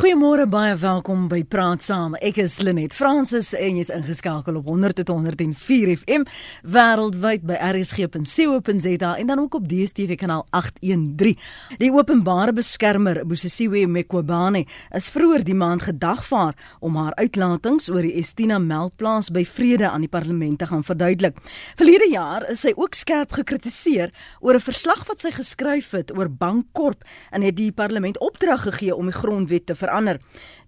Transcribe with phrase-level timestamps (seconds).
[0.00, 2.14] Goeiemôre baie welkom by Praat Saam.
[2.24, 6.22] Ek is Lenet Fransis en jy's ingeskakel op 100.104 FM
[6.64, 11.36] wêreldwyd by rsg.co.za en dan ook op DStv kanaal 813.
[11.82, 14.62] Die openbare beskermer Bosisiwe Mqobane
[14.96, 20.08] is vroeër die maand gedagvaar om haar uitlatings oor die Estina melkplaas by Vrede aan
[20.08, 21.36] die parlement te gaan verduidelik.
[21.76, 26.32] Verlede jaar is sy ook skerp gekritiseer oor 'n verslag wat sy geskryf het oor
[26.32, 27.04] Bankkorp
[27.36, 30.20] en het die parlement opdrag gegee om die grondwet te verander.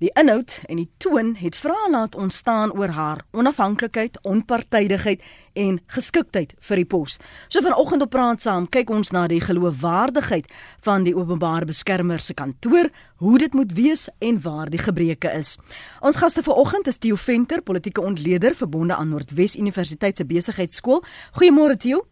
[0.03, 5.23] Die inhoud en die toon het vrae laat ontstaan oor haar onafhanklikheid, onpartydigheid
[5.55, 7.19] en geskiktheid vir die pos.
[7.49, 10.51] So vanoggend op praat saam, kyk ons na die geloofwaardigheid
[10.83, 12.91] van die openbare beskermer se kantoor,
[13.23, 15.55] hoe dit moet wees en waar die gebreke is.
[16.03, 21.05] Ons gaste vanoggend is Theo Venter, politieke ontleder verbonde aan Noordwes Universiteit se besigheidskool.
[21.39, 22.03] Goeiemôre Theo.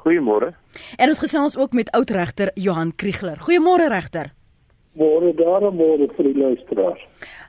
[0.00, 0.54] Goeiemôre.
[0.96, 3.36] En ons gesels ook met oudregter Johan Kriegler.
[3.36, 4.37] Goeiemôre regter.
[4.98, 7.00] Môre daarom môre vir die luisteraars.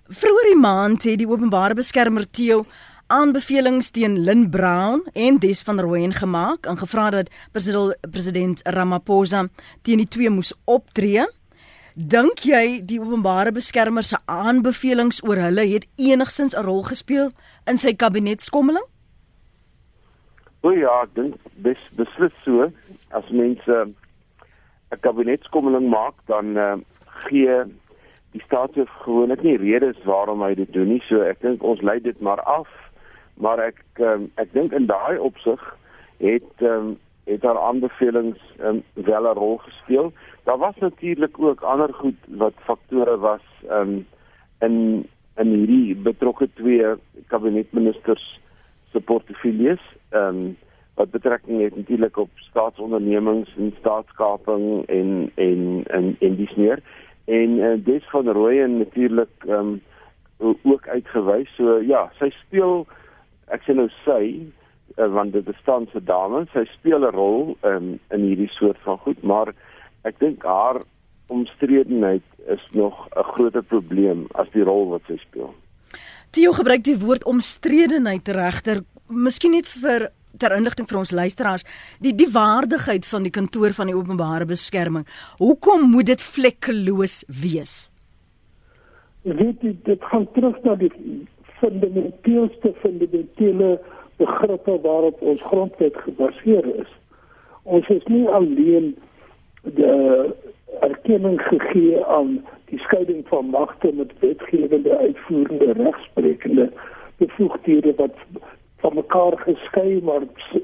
[0.09, 2.63] Vroeger die maand het die openbare beskermer Theo
[3.09, 9.47] aanbevelings teen Lynn Brown en Des van Rooyen gemaak en gevra dat president, president Ramaphosa
[9.81, 11.25] teen die twee moes optree.
[11.95, 17.31] Dink jy die openbare beskermer se aanbevelings oor hulle het enigsins 'n rol gespeel
[17.65, 18.85] in sy kabinetskommeling?
[20.61, 22.71] O ja, ek dink dis beslis so.
[23.09, 23.73] As mense
[24.91, 26.77] 'n kabinetskommeling maak, dan uh,
[27.27, 27.63] gee
[28.31, 31.01] die staatshoof gewoonlik nie redes waarom hy dit doen nie.
[31.07, 32.69] So ek dink ons lei dit maar af.
[33.41, 35.61] Maar ek um, ek dink in daai opsig
[36.19, 36.97] het um,
[37.29, 40.11] het daar aanbevelings um, wel 'n rol gespeel.
[40.43, 44.05] Daar was natuurlik ook ander goed wat faktore was um,
[44.59, 46.85] in in hierdie betrokke twee
[47.27, 48.39] kabinetministers
[48.91, 49.81] se portefeuilles.
[50.09, 50.57] Ehm um,
[50.99, 56.83] wat betrekking het natuurlik op staatsondernemings en staatskaping en en en en dis meer
[57.29, 59.79] en uh, Des van Rooyen natuurlik ehm
[60.39, 61.49] um, ook uitgewys.
[61.55, 62.85] So ja, sy speel
[63.51, 64.23] ek sê nou sy
[64.97, 68.79] uh, want dit is tans 'n dame, sy speel 'n rol um, in hierdie soort
[68.87, 69.53] van goed, maar
[70.07, 70.81] ek dink haar
[71.27, 75.53] omstredenheid is nog 'n groter probleem as die rol wat sy speel.
[76.31, 81.65] Tio gebruik die woord omstredenheid regter, miskien net vir ter inligting vir ons luisteraars,
[81.99, 85.07] die die waardigheid van die kantoor van die openbare beskerming.
[85.39, 87.91] Hoekom moet dit vlekkeloos wees?
[89.23, 90.91] Weet jy, dit gaan terug na die
[91.59, 93.79] fundamenteelste fundamentele
[94.19, 96.91] begrippe waarop ons grondwet gebaseer is.
[97.63, 98.93] Ons is nie alleen
[99.63, 99.91] die
[100.85, 102.39] erkenning gegee aan
[102.71, 106.69] die skeiding van magte met wetgewende, uitvoerende, regsprekende
[107.17, 108.15] bevoegdhede wat
[108.79, 110.21] van mekaar geskei maar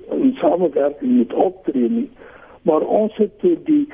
[0.10, 2.10] in samewerking moet optree nie.
[2.62, 3.88] Maar ons het die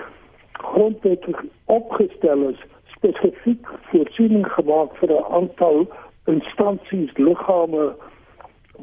[0.51, 1.25] grondwet
[1.65, 2.61] opgestel is
[2.95, 5.87] spesifiek voorsiening gemaak vir 'n aantal
[6.25, 7.95] instansies, liggame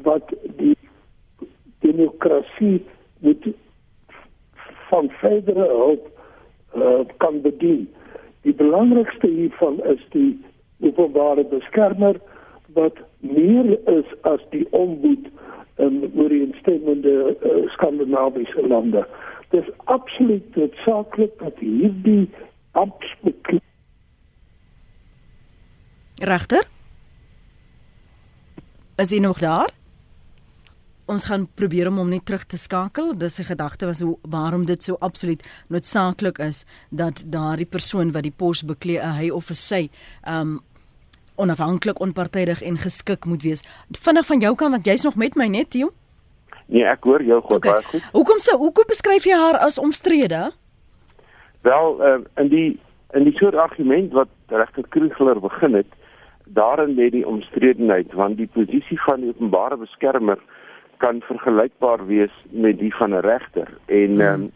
[0.03, 0.77] wat die
[1.79, 2.85] demokrasie
[3.19, 3.47] moet
[4.89, 6.09] van verdere hulp
[6.75, 7.89] uh, kan bedien.
[8.41, 10.45] Die belangrikste hiervan is die
[10.79, 12.19] openbare beskermer
[12.79, 15.27] wat meer is as die ombud
[15.83, 19.05] in ooreenstemmende uh, skandinawiese lande.
[19.49, 22.29] Dit is absoluut noodsaaklik dat hierdie
[22.71, 23.67] amptsbekleding
[26.19, 26.67] Regter?
[28.99, 29.71] Is hy nog daar?
[31.09, 33.15] Ons gaan probeer om hom net terug te skakel.
[33.17, 38.23] Dis 'n gedagte was hoe waarom dit so absoluut noodsaaklik is dat daardie persoon wat
[38.23, 39.89] die pos beklee, hy of sy,
[40.27, 40.59] um
[41.39, 43.63] onafhanklik, onpartydig en geskik moet wees.
[43.91, 45.91] Vinnig van jou kant want jy's nog met my net, Theo?
[46.69, 47.71] Nee, ek hoor jou goed okay.
[47.71, 48.09] baie goed.
[48.13, 50.51] Hoekom sou hoekom beskryf jy haar as omstrede?
[51.65, 52.69] Wel, uh, in die
[53.17, 55.89] in die soort argument wat regter Kruger begin het,
[56.53, 60.37] daarin lê die omstredenheid want die posisie van die openbare beskermer
[60.97, 64.21] kan vergelykbaar wees met die van 'n regter en hmm.
[64.21, 64.51] um,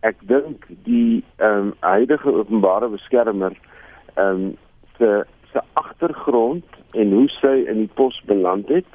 [0.00, 3.58] ek dink die ehm um, huidige openbare beskermer
[4.14, 4.56] ehm um,
[4.98, 8.88] se se agtergrond en hoe sy in die pos beland het,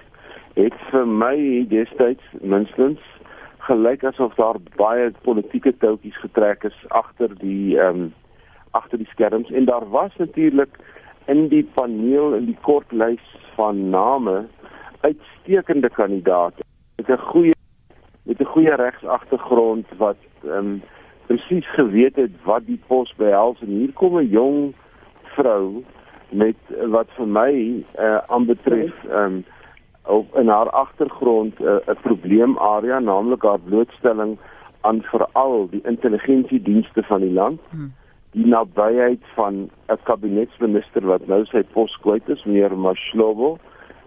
[0.55, 1.35] het vir my
[1.71, 3.01] destyds minstens
[3.67, 8.13] gelyk asof daar baie politieke touwtjies getrek is agter die ehm um,
[8.75, 9.51] agter die skerms.
[9.55, 10.79] En daar was natuurlik
[11.31, 13.23] in die paneel in die kort lys
[13.55, 14.45] van name
[15.01, 16.63] uitstekende kandidaate
[16.97, 17.55] met 'n goeie
[18.23, 20.81] met 'n goeie regsagtergrond wat ehm um,
[21.25, 23.61] presies geweet het wat die pos behels.
[23.61, 24.73] En hier kom 'n jong
[25.23, 25.83] vrou
[26.29, 26.55] met
[26.91, 27.51] wat vir my
[27.99, 29.43] uh, aanbetref um,
[30.05, 34.37] op in haar agtergrond 'n uh, probleemarea naamlik haar blootstelling
[34.81, 37.59] aan veral die intelligensiedienste van die land.
[37.69, 37.93] Hmm.
[38.35, 43.57] die nabyheid van 'n kabinetsminister wat nou sy pos kwyt is, meneer Mashlobo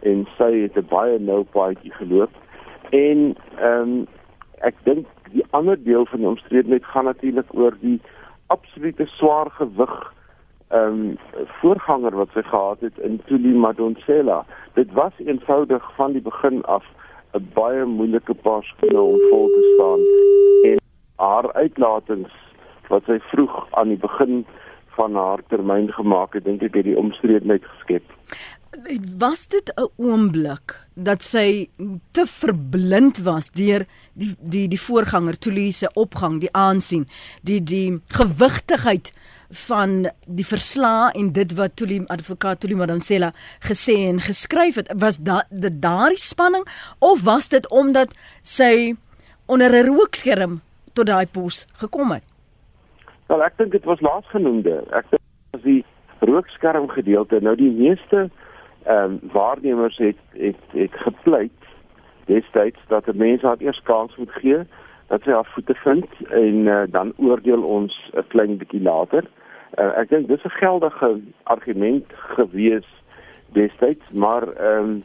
[0.00, 2.30] en sy het 'n baie nou paadjie geloop.
[2.90, 4.06] En ehm um,
[4.60, 8.00] ek dink die ander deel van die omstredenheid gaan natuurlik oor die
[8.46, 10.12] absolute swaar gewig
[10.70, 11.18] um,
[11.60, 14.44] voorganger wat sy gehad het in Tuli Madonsela.
[14.74, 16.84] Dit was eenvoudig van die begin af
[17.34, 20.00] 'n baie moeilike paar skoene om vol te staan
[20.72, 20.78] en
[21.16, 22.32] haar uitlatings
[22.88, 24.46] wat sy vroeg aan die begin
[24.96, 28.02] van haar termyn gemaak het, dink ek het die omstredenheid geskep.
[29.18, 31.68] Was dit 'n oomblik dat sy
[32.12, 37.06] te verblind was deur die die die voorganger Tulise opgang, die aansien,
[37.42, 39.12] die die gewigtigheid
[39.50, 43.30] van die verslae en dit wat Tuli advokaat Tuli Madonsela
[43.64, 46.66] gesê en geskryf het was da, dit daardie spanning
[46.98, 48.12] of was dit omdat
[48.42, 48.94] sy
[49.46, 50.60] onder 'n rookskerm
[50.92, 52.22] tot daai pos gekom het?
[53.26, 55.84] Wel ek dink dit was laasgenoemde ek dink as die
[56.18, 57.40] rookskerm gedeelte.
[57.40, 58.30] Nou die meeste
[58.84, 61.62] ehm um, waarnemers het het het gepleit
[62.26, 64.58] destyds dat 'n mens haar eers kans moet gee
[65.06, 69.24] dat sy haar voete vind en uh, dan oordeel ons 'n klein bietjie later.
[69.76, 72.06] Uh, ek dink dis 'n geldige argument
[72.36, 72.88] gewees
[73.52, 75.04] destyds, maar ehm um,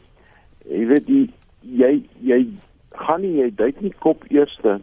[0.64, 1.26] jy weet die
[1.60, 2.40] jy jy
[3.04, 4.80] gaan nie jy duik nie kop eerste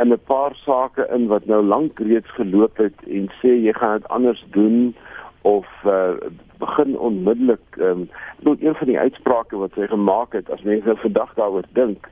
[0.00, 3.98] in 'n paar sake in wat nou lank reeds geloop het en sê jy gaan
[3.98, 4.94] dit anders doen
[5.42, 6.16] of uh,
[6.58, 8.08] begin onmiddellik ehm
[8.44, 12.08] um, een van die uitsprake wat sy gemaak het as mense vandag daaroor dink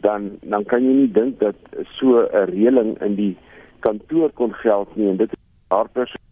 [0.00, 1.56] dan dan kan jy nie dink dat
[1.98, 3.36] so 'n reëling in die
[3.80, 5.38] kantoor kon geld nie en dit is
[5.68, 6.27] haar personeel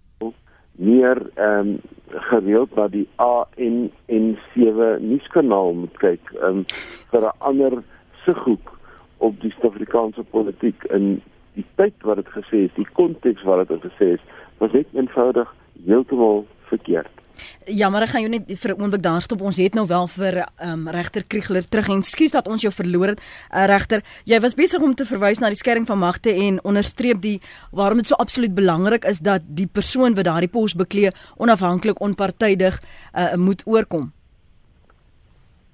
[0.77, 1.79] meer ehm um,
[2.09, 6.65] gereeld na die ANN7 nuuskanaal moet kyk um,
[7.11, 7.83] vir 'n ander
[8.25, 8.71] sighoek
[9.19, 11.23] op die Suid-Afrikaanse politiek in
[11.55, 14.25] die tyd wat dit gesê is, die konteks wat dit gesê is,
[14.59, 15.55] was net eenvoudig
[15.87, 17.26] heeltemal verkeerd.
[17.67, 19.41] Ja, maar ek gaan jou net vir 'n oomblik daar stop.
[19.41, 23.07] Ons het nou wel vir um, regter Kriegler terug en skuis dat ons jou verloor
[23.07, 23.21] het.
[23.55, 27.21] Uh, regter, jy was besig om te verwys na die skering van magte en onderstreep
[27.21, 27.41] die
[27.73, 32.81] waarom dit so absoluut belangrik is dat die persoon wat daardie pos beklee onafhanklik onpartydig
[33.15, 34.13] uh, moet oorkom.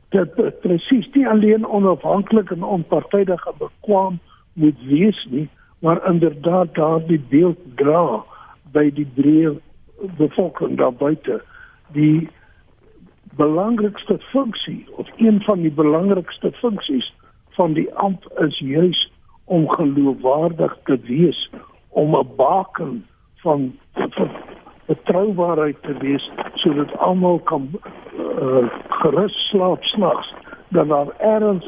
[0.08, 4.20] Dit presies nie alleen onafhanklik en onpartydig bekwam
[4.52, 5.48] moet wees nie,
[5.78, 8.24] maar inderdaad daardie beeld dra
[8.72, 9.56] by die breë
[10.18, 11.40] bevolking daar buite
[11.92, 12.28] die
[13.36, 17.12] belangrikste funksie of een van die belangrikste funksies
[17.56, 19.12] van die amp is juis
[19.44, 21.50] om geloofwaardig te wees
[21.88, 23.72] om 'n baken van
[24.86, 27.68] betroubaarheid te wees sodat almal kan
[28.18, 30.34] uh, gerus slaap snags
[30.68, 31.66] dat daar ergens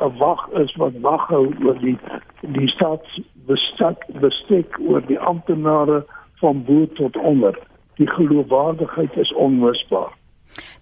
[0.00, 1.98] 'n wag is wat wag hou oor die
[2.40, 7.58] die staatsbestek bestek oor die amptenare van bo tot onder
[7.98, 10.14] die geloofwaardigheid is onmisbaar.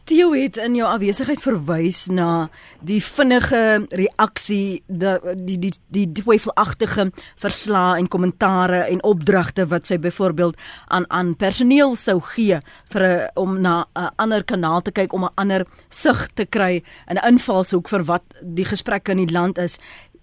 [0.06, 2.46] Theo het in jou afwesigheid verwys na
[2.86, 7.08] die vinnige reaksie die die die die twyfelagtige
[7.42, 10.54] verslae en kommentare en opdragte wat sy byvoorbeeld
[10.94, 12.60] aan aan personeel sou gee
[12.94, 16.82] vir 'n om na 'n ander kanaal te kyk om 'n ander sig te kry
[17.08, 19.78] en 'n invalshoek vir wat die gesprekke in die land is.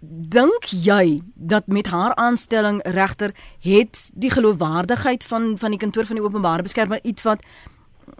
[0.09, 6.15] Dink jy dat met haar aanstelling regter het die geloofwaardigheid van van die kantoor van
[6.15, 7.45] die openbare beskermer iets wat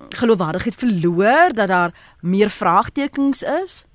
[0.09, 1.91] geloofwaardigheid verloor dat daar
[2.21, 3.85] meer vraagtekens is?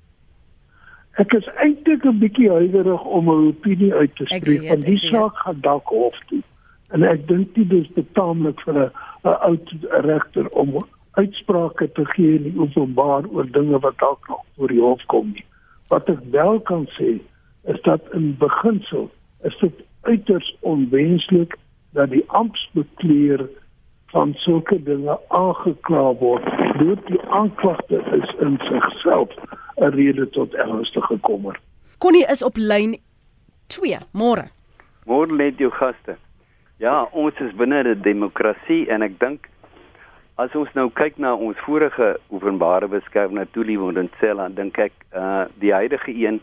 [1.17, 5.35] Ek is eintlik 'n bietjie huiwerig om 'n opinie uit te spreek want die saak
[5.37, 6.41] gaan dalk hof toe.
[6.89, 8.91] En ek dink dit is betaamlik vir 'n
[9.23, 14.45] 'n oud regter om uitsprake te gee in die openbaar oor dinge wat dalk nog
[14.55, 15.45] voor die hof kom nie.
[15.87, 17.19] Wat ek wel kan sê
[17.69, 19.09] is dat in beginsel
[19.41, 21.57] is dit uiters onwenslik
[21.91, 23.49] dat die amptbekleer
[24.05, 26.45] van sulke dinge aangekla word.
[26.77, 29.29] Dit die aanklagte is in sigself
[29.75, 31.59] 'n rede tot ernstige kommer.
[31.97, 32.97] Connie is op lyn
[33.67, 33.97] 2.
[34.11, 34.47] Môre.
[35.05, 36.17] Môre lê jou gaste.
[36.77, 39.49] Ja, ons is binne 'n demokrasie en ek dink
[40.35, 45.45] as ons nou kyk na ons vorige openbare beskerming Tuliwond en Cella, dink ek uh
[45.59, 46.39] die huidige een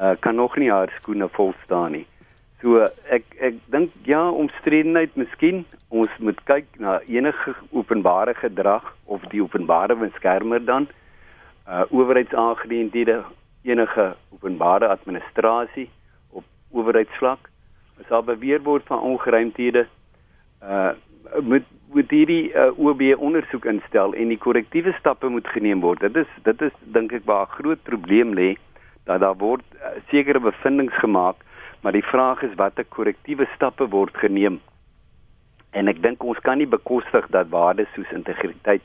[0.00, 2.06] uh, kan nog nie haar skoene vol staan nie.
[2.60, 2.80] So
[3.12, 9.42] ek ek dink ja, omstredenheid miskien ons moet kyk na enige openbare gedrag of die
[9.44, 10.88] openbare beskermer dan
[11.66, 13.22] uh owerheidsaangeleenthede
[13.66, 15.88] enige openbare administrasie
[16.30, 17.50] op owerheidsvlak
[18.00, 19.86] as daar beweer word van ongeruimthede
[20.62, 20.92] uh
[21.42, 26.00] moet moet hierdie uh, OB ondersoek instel en die korrektiewe stappe moet geneem word.
[26.00, 28.56] Dit is dit is dink ek waar 'n groot probleem lê
[29.06, 31.36] dat daar word uh, sekere bevindinge gemaak,
[31.80, 34.60] maar die vraag is watter korrektiewe stappe word geneem.
[35.70, 38.82] En ek dink ons kan nie bekostig dat waardes soos integriteit,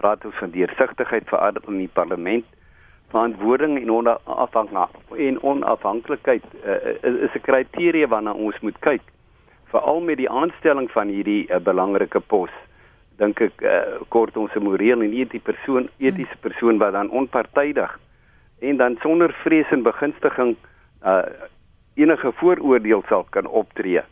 [0.00, 2.46] praat ons van deursigtigheid verander in die parlement,
[3.12, 9.04] verantwoording en onafhanklikheid en onafhanklikheid uh, is, 'n kriteria waarna ons moet kyk.
[9.70, 12.50] Veral met die aanstelling van hierdie uh, belangrike pos,
[13.18, 17.98] dink ek uh, kort ons 'n moreel en etiese persoon, etiese persoon wat dan onpartydig
[18.68, 20.56] en dan sonder vrees en begunstiging
[21.04, 21.22] uh
[21.94, 24.02] enige vooroordeel sal kan optree.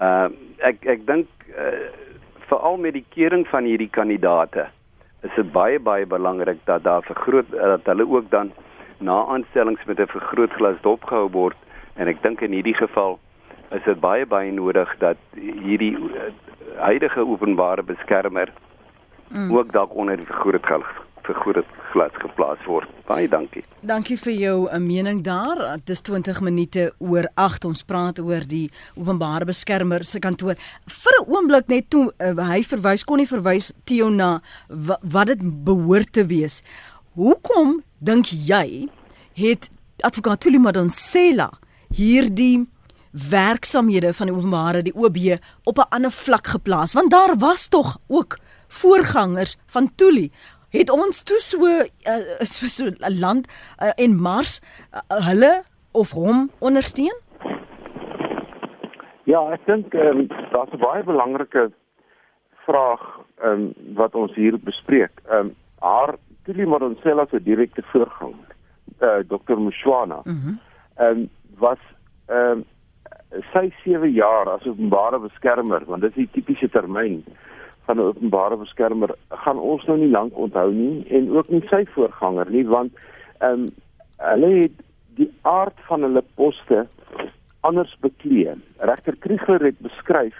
[0.00, 1.90] Uh ek ek dink uh,
[2.48, 4.66] veral met die kering van hierdie kandidate
[5.24, 8.52] is dit baie baie belangrik dat daar vergroot dat hulle ook dan
[8.98, 11.56] na aanstellings met 'n vergrootglas dopgehou word
[11.94, 13.18] en ek dink in hierdie geval
[13.70, 16.30] is dit baie baie nodig dat hierdie uh,
[16.76, 18.52] huidige openbare beskermer
[19.28, 19.56] mm.
[19.56, 22.88] ook dalk onder die vergrootglas vergroot glas geplaas word.
[23.08, 23.62] Baie dankie.
[23.86, 25.60] Dankie vir jou uh, mening daar.
[25.80, 27.68] Dit is 20 minute oor 8.
[27.70, 28.66] Ons praat oor die
[28.96, 30.58] openbare beskermer se kantoor.
[30.88, 35.40] Vir 'n oomblik net toe uh, hy verwys kon nie verwys Tio na wat dit
[35.64, 36.62] behoort te wees.
[37.14, 38.88] Hoekom dink jy
[39.34, 39.70] het
[40.02, 41.50] advokaat Tuli Madonsela
[41.94, 42.66] hierdie
[43.14, 47.98] werksamehede van die openbare die OB op 'n ander vlak geplaas want daar was tog
[48.06, 48.38] ook
[48.68, 50.30] voorgangers van Tuli
[50.74, 53.46] het ons toe so uh, so so 'n land
[53.78, 55.62] uh, en Mars uh, hulle
[55.92, 57.16] of hom ondersteun?
[59.24, 61.70] Ja, ek dink um, daar's 'n baie belangrike
[62.66, 63.02] vraag
[63.44, 65.14] um, wat ons hier bespreek.
[65.30, 68.50] Ehm um, haar Tuli Modonsela se direkte voorganger,
[69.00, 69.58] uh, Dr.
[69.58, 70.20] Mushwana.
[70.24, 70.34] Mhm.
[70.34, 70.58] Mm
[70.94, 71.78] ehm um, was
[72.26, 72.64] ehm um,
[73.52, 77.24] sy 7 jaar as openbare beskermer, want dit is die tipiese termyn
[77.84, 81.84] van 'n openbare beskermer gaan ons nou nie lank onthou nie en ook nie sy
[81.94, 82.92] voorganger nie want
[83.38, 83.70] ehm um,
[84.16, 84.76] hulle het
[85.16, 86.86] die aard van hulle poste
[87.60, 88.54] anders beklee.
[88.78, 90.36] Regter Krieger het beskryf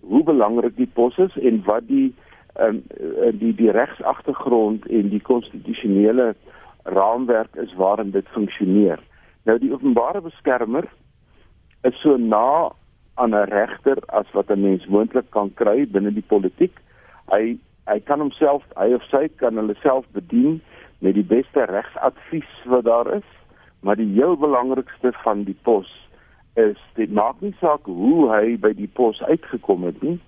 [0.00, 2.14] hoe belangrik die pos is en wat die
[2.54, 6.34] ehm um, die die regsagtergrond en die konstitusionele
[6.84, 9.00] raamwerk is waarin dit funksioneer.
[9.44, 10.88] Nou die openbare beskermer
[11.82, 12.72] is so na
[13.20, 16.74] aan 'n regter as wat 'n mens moontlik kan kry binne die politiek.
[17.32, 17.58] Hy
[17.90, 20.60] hy kan homself, hy of sy kan hulle self bedien
[20.98, 23.28] met die beste regsadvies wat daar is,
[23.80, 25.90] maar die heel belangrikste van die pos
[26.54, 30.18] is dit maak nie saak hoe hy by die pos uitgekom het nie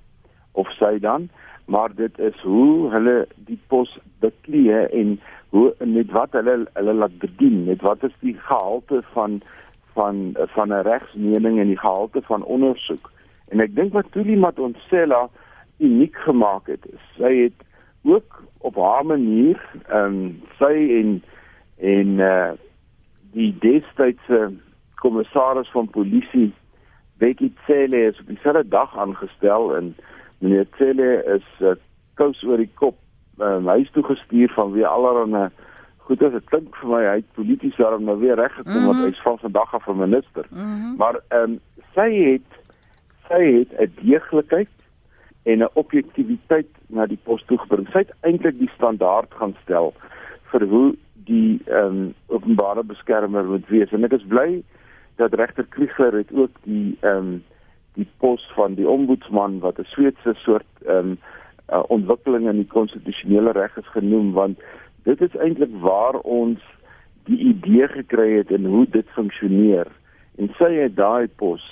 [0.52, 1.28] of sy dan,
[1.64, 5.20] maar dit is hoe hulle die pos beklee en
[5.52, 9.40] hoe met wat hulle hulle laat bedien, met wat is die gehalte van
[9.92, 13.10] van van 'n regsmening en die gehalte van ondersoek.
[13.48, 15.28] En ek dink wat Tuli Matonsela
[15.78, 17.58] uniek gemaak het, sy het
[18.02, 21.22] ook op haar manier ehm um, sy en
[21.78, 22.50] en uh
[23.32, 24.52] die destydse
[24.94, 26.52] kommissaris van polisie
[27.18, 29.96] Becky Cele is op dieselfde dag aangestel en
[30.38, 31.72] meneer Cele is uh,
[32.14, 32.98] kous oor die kop
[33.38, 35.50] um, huis toe gestuur van wie allerhande
[36.06, 38.78] goed as dit klink vir my hy het polities daarom nou weer reg gekom mm
[38.78, 38.86] -hmm.
[38.86, 40.46] want hy's van vandag af 'n minister.
[40.50, 40.96] Mm -hmm.
[40.96, 41.60] Maar ehm um,
[41.94, 42.50] sy het
[43.28, 44.74] sy het 'n deeglikheid
[45.42, 47.88] en 'n objektiviteit na die pos toe gebring.
[47.88, 49.94] Sy het eintlik die standaard gaan stel
[50.50, 53.92] vir hoe die ehm um, openbare beskermer moet wees.
[53.92, 54.62] En ek is bly
[55.16, 57.42] dat regter Krieger het ook die ehm um,
[57.94, 61.18] die pos van die ombudsman wat 'n Sweedse soort ehm um,
[61.72, 64.60] uh, ontwikkeling in die konstitusionele reg is genoem want
[65.08, 66.60] dit is eintlik waar ons
[67.30, 69.86] die idee gekry het en hoe dit funksioneer.
[70.38, 71.62] En sy het daai pos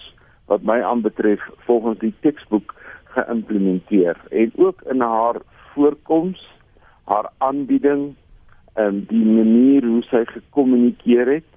[0.50, 2.74] wat my aanbetref volgens die teksboek
[3.14, 5.40] geïmplementeer en ook in haar
[5.74, 6.42] voorkoms,
[7.04, 8.14] haar aanbieding,
[8.74, 11.50] en die manier hoe sy gekommunikeer het,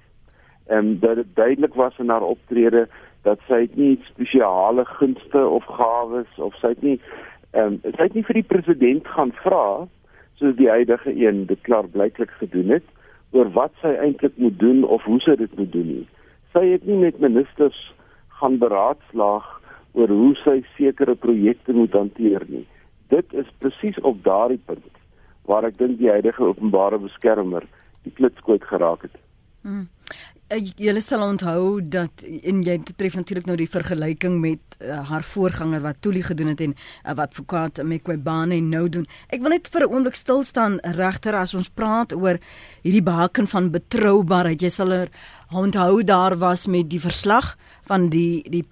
[0.66, 2.88] en dat dit duidelik was in haar optrede
[3.22, 6.98] dat sy nie spesiale gunste of gawes of sy het nie
[7.54, 9.86] ehm um, sy het nie vir die president gaan vra
[10.38, 12.86] soos die huidige een dit klaar blyklik gedoen het
[13.34, 16.06] oor wat sy eintlik moet doen of hoe sy dit moet doen nie.
[16.54, 17.78] Sy het nie met ministers
[18.40, 19.46] gaan beraadslaag
[19.94, 22.66] oor hoe sy sekere projekte moet hanteer nie.
[23.10, 25.02] Dit is presies op daardie punt
[25.50, 27.66] waar ek dink die huidige openbare beskermer
[28.06, 29.18] die klitskoot geraak het.
[29.64, 29.88] Hmm.
[30.52, 35.24] Eh, julle sal onthou dat en jy tref natuurlik nou die vergelyking met uh, haar
[35.24, 39.06] voorganger wat Tuli gedoen het en uh, wat advokaat Mekwebane nou doen.
[39.32, 42.36] Ek wil net vir 'n oomblik stil staan regter as ons praat oor
[42.84, 44.60] hierdie behaken van betroubaarheid.
[44.60, 45.08] Jy sal er
[45.48, 47.56] onthou daar was met die verslag
[47.88, 48.64] van die die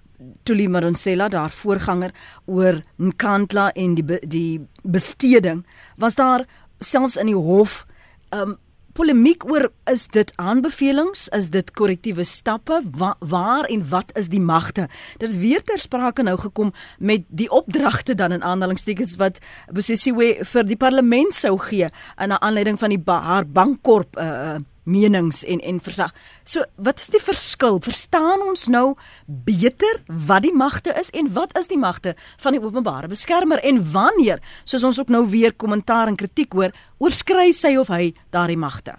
[0.43, 2.13] Tuli Maronsela daar voorganger
[2.45, 5.65] oor Nkandla en die die besteding
[5.97, 6.45] was daar
[6.79, 7.83] selfs in die hof
[8.29, 8.57] um,
[8.93, 14.41] polemiek oor is dit aanbevelings, is dit korrektiewe stappe, Wa waar en wat is die
[14.41, 14.87] magte?
[15.17, 19.39] Dit het weer ter sprake nou gekom met die opdragte dan in aanhalingstekens wat
[19.73, 21.89] Bosisiwe vir die parlement sou gee
[22.21, 26.11] in aanleiding van die haar bankkorp uh menings en en versag.
[26.43, 27.79] So wat is die verskil?
[27.83, 28.95] Verstaan ons nou
[29.27, 33.81] beter wat die magte is en wat is die magte van die openbare beskermer en
[33.93, 38.59] wanneer, soos ons ook nou weer kommentaar en kritiek hoor, oorskry sy of hy daardie
[38.59, 38.97] magte?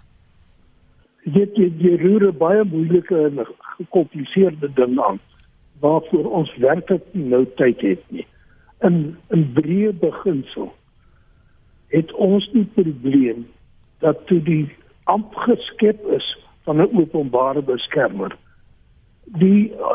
[1.25, 3.45] Dit dit die roere baie moeilike en
[3.77, 5.19] gekompliseerde ding aan
[5.83, 8.25] waarvoor ons werklik nou tyd het nie.
[8.81, 10.71] In 'n breë beginsel
[11.87, 13.45] het ons die probleem
[13.99, 14.69] dat toe die
[15.05, 18.35] amp geskep is van 'n openbare beskermer.
[19.23, 19.85] Die uh,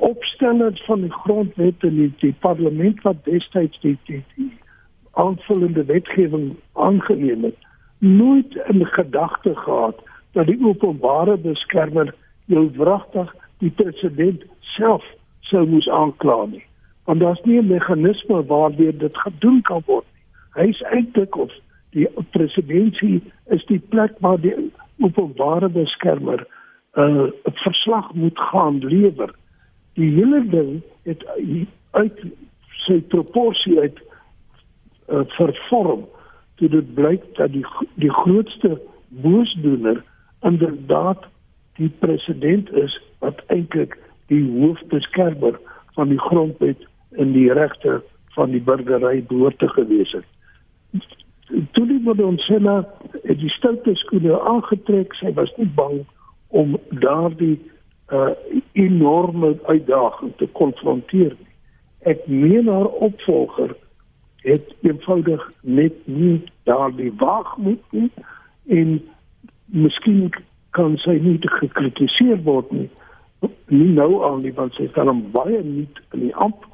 [0.00, 4.52] opstellers van die grondwet en die, die parlement wat destyds die, die, die
[5.10, 7.56] aanvullende wetgewing aangeneem het,
[7.98, 10.02] nooit in gedagte gehad
[10.32, 15.04] dat die openbare beskermer jou wragtig die president self
[15.40, 16.64] sou moes aankla nie.
[17.04, 20.24] Want daar's nie 'n meganisme waardeur dit gedoen kan word nie.
[20.62, 21.52] Hy is eintlik of
[21.94, 23.22] die presidentsie
[23.54, 24.54] is die plek waar die
[25.02, 26.46] openbare beskermer
[26.94, 29.34] 'n uh, verslag moet gaan lewer.
[29.94, 31.24] Die hele ding het
[31.90, 32.18] uit
[32.86, 33.98] sy proporsie uit
[35.08, 36.06] uh, vervorm
[36.54, 40.02] toe dit blyk dat die die grootste boosdoener
[40.42, 41.26] inderdaad
[41.76, 45.58] die president is wat eintlik die hoofbeskermer
[45.94, 48.02] van die grondwet en die regte
[48.34, 50.30] van die burgery behoort te gewees het
[51.72, 52.82] toe die Madonsela
[53.22, 56.02] het die stoute skoene aangetrek, sy was nie bang
[56.54, 57.56] om daardie
[58.12, 58.30] uh,
[58.72, 61.52] enorme uitdaging te konfronteer nie.
[62.10, 63.74] Ek meen haar opvolger
[64.44, 68.10] het eenvoudig net nie daardie waagmoed nie
[68.68, 68.98] en
[69.72, 70.28] miskien
[70.76, 72.90] kan sy nie gekritiseer word nie.
[73.72, 76.66] Nie nou al nie, want sy het dan baie nie in die amp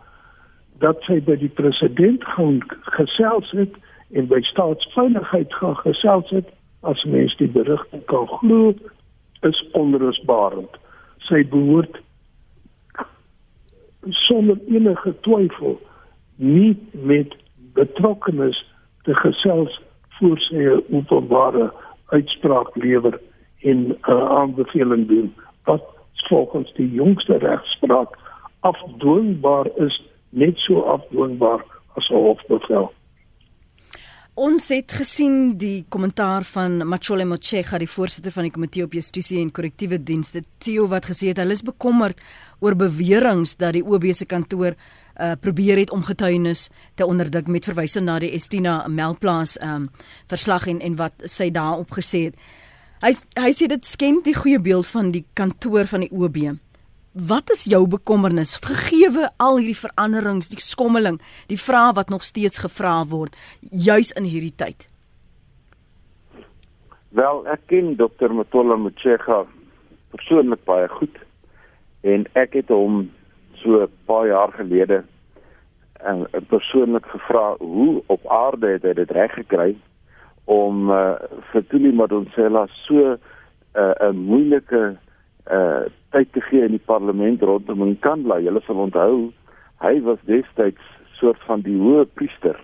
[0.81, 2.61] dat sy by die president gaan
[2.97, 3.75] gesels het
[4.13, 6.49] en by staatsveiligheid gaan gesels het
[6.81, 8.75] as mens die berigte kan glo
[9.49, 10.79] is onrusbarend
[11.29, 12.01] sy behoort
[14.27, 15.79] sonder enige twyfel
[16.37, 17.37] nie met
[17.77, 18.59] betrokkenes
[19.03, 19.81] te gesels
[20.19, 21.71] voor sy openbare
[22.17, 23.21] uitspraak lewer
[23.61, 25.85] en 'n uh, aanbeveling doen wat
[26.29, 28.19] volgens die jongste regspraak
[28.61, 32.93] afdwingbaar is net so afdwingbaar as 'n hofbevel
[34.41, 39.37] Ons het gesien die kommentaar van Machole Motshega, die voorsitter van die Komitee op Justisie
[39.43, 42.23] en Korrektiewe Dienste, Theo wat gesê het hulle is bekommerd
[42.65, 44.79] oor beweringe dat die OB se kantoor
[45.21, 49.91] uh probeer het om getuienis te onderdruk met verwysing na die Estina Melkplaas um
[50.33, 52.41] verslag en en wat sy daarop gesê het.
[53.05, 56.41] Hy hy sê dit skend die goeie beeld van die kantoor van die OB.
[57.13, 61.17] Wat is jou bekommernis gegeewe al hierdie veranderings, die skommeling,
[61.51, 64.87] die vrae wat nog steeds gevra word juis in hierdie tyd?
[67.11, 68.31] Wel, ek ken Dr.
[68.31, 69.43] Matola Motshega
[70.15, 71.19] persoonlik baie goed
[72.07, 73.11] en ek het hom
[73.59, 75.03] so 'n paar jaar gelede
[76.07, 79.75] en uh, persoonlik gevra hoe op aarde het hy dit reg gekry
[80.47, 81.19] om uh,
[81.51, 83.19] vir Tuli Madonsela so uh,
[83.99, 84.97] 'n uh, moeilike
[85.51, 88.41] uh tyd te gee in die parlement rondom Nkandla.
[88.43, 89.31] Julle sal onthou,
[89.85, 90.83] hy was destyds
[91.21, 92.59] soort van die hoë priester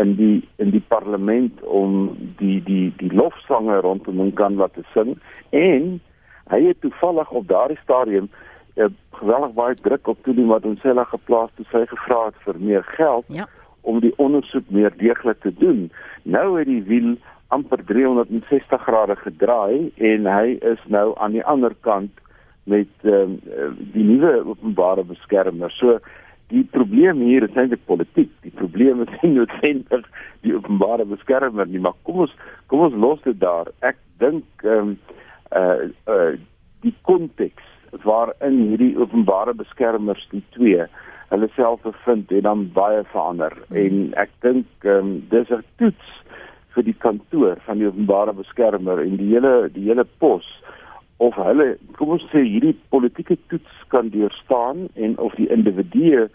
[0.00, 5.14] in die in die parlement om die die die lofsange rondom Nkandla te sing
[5.50, 5.98] en
[6.52, 8.30] hy het toevallig op daardie stadium
[8.76, 12.88] uh, geweldig baie druk op toe die Madonsela geplaas toe sy gevra het vir meer
[12.96, 13.46] geld ja.
[13.82, 15.90] om die ondersoek meer deeglik te doen.
[16.22, 17.14] Nou het die wiel
[17.52, 22.22] amper 360 grade gedraai en hy is nou aan die ander kant
[22.64, 23.38] met um,
[23.94, 25.72] die nuwe openbare beskermer.
[25.78, 25.98] So
[26.52, 28.30] die probleem hier is eintlik politiek.
[28.44, 30.06] Die probleem is nie noodwendig
[30.46, 32.34] die openbare beskermer nie, maar kom ons
[32.70, 33.72] kom ons los dit daar.
[33.80, 34.96] Ek dink ehm um,
[35.52, 36.32] uh uh
[36.82, 37.66] die konteks
[38.02, 40.86] waarin hierdie openbare beskermers die twee
[41.32, 43.76] hulle self bevind het dan baie verander hmm.
[43.76, 46.08] en ek dink ehm um, dis 'n toets
[46.74, 50.48] vir die kantoor van die openbare beskermer en die hele die hele pos
[51.26, 56.26] of hulle kom ons sê hierdie politieke toets kan deurstaan en of die individue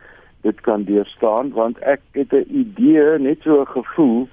[0.47, 4.27] dit kan deurstaan want ek het 'n idee net so 'n gevoel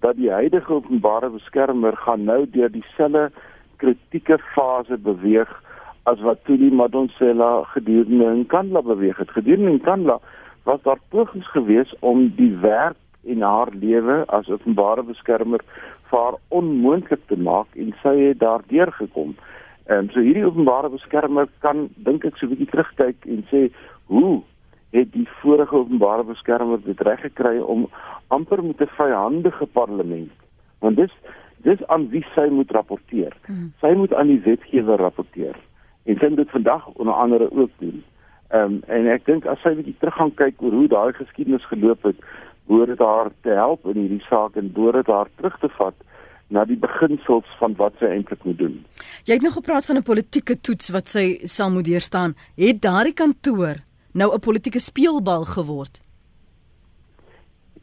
[0.00, 3.30] dat die huidige openbare beskermer gaan nou deur dieselfde
[3.76, 5.50] kritieke fase beweeg
[6.02, 10.18] as wat die Madonsela gedurende in Kandla beweeg het gedurende in Kandla
[10.62, 15.62] was daar pogings geweest om die werk en haar lewe as openbare beskermer
[16.10, 19.34] vir haar onmoontlik te maak en sy het daardeur gekom.
[19.86, 23.70] Ehm um, so hierdie openbare beskermer kan dink ek so 'n bietjie terugkyk en sê
[24.10, 24.42] hoe
[24.90, 27.86] het die vorige openbare beskermer dit reg gekry om
[28.28, 30.32] amper met 'n vyandige parlement
[30.80, 31.14] want dis
[31.62, 33.32] dis aan wie sy moet rapporteer.
[33.46, 33.72] Hmm.
[33.80, 35.56] Sy moet aan die wetgewer rapporteer.
[36.04, 38.04] En sy moet dit vandag onder andere ook doen.
[38.48, 41.66] Ehm um, en ek dink as sy bietjie terug gaan kyk oor hoe daai geskiedenis
[41.66, 42.18] geloop het,
[42.66, 46.05] behoort dit haar te help in hierdie saak en behoort dit haar terug te vat
[46.48, 48.84] na die beginsels van wat sy eintlik moet doen.
[49.26, 52.36] Jy het nog gepraat van 'n politieke toets wat sy sal moet deurstaan.
[52.56, 53.76] Het daardie kantoor
[54.12, 56.00] nou 'n politieke speelbal geword?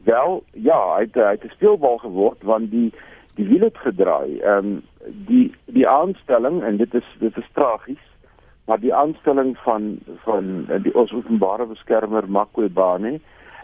[0.04, 2.92] Wel, ja, hy het hy het 'n speelbal geword want die
[3.34, 4.38] die wiel het gedraai.
[4.40, 4.82] Ehm um,
[5.26, 8.04] die die aanstelling en dit is dit is tragies,
[8.64, 13.20] maar die aanstelling van van die ons openbare beskermer Makwebane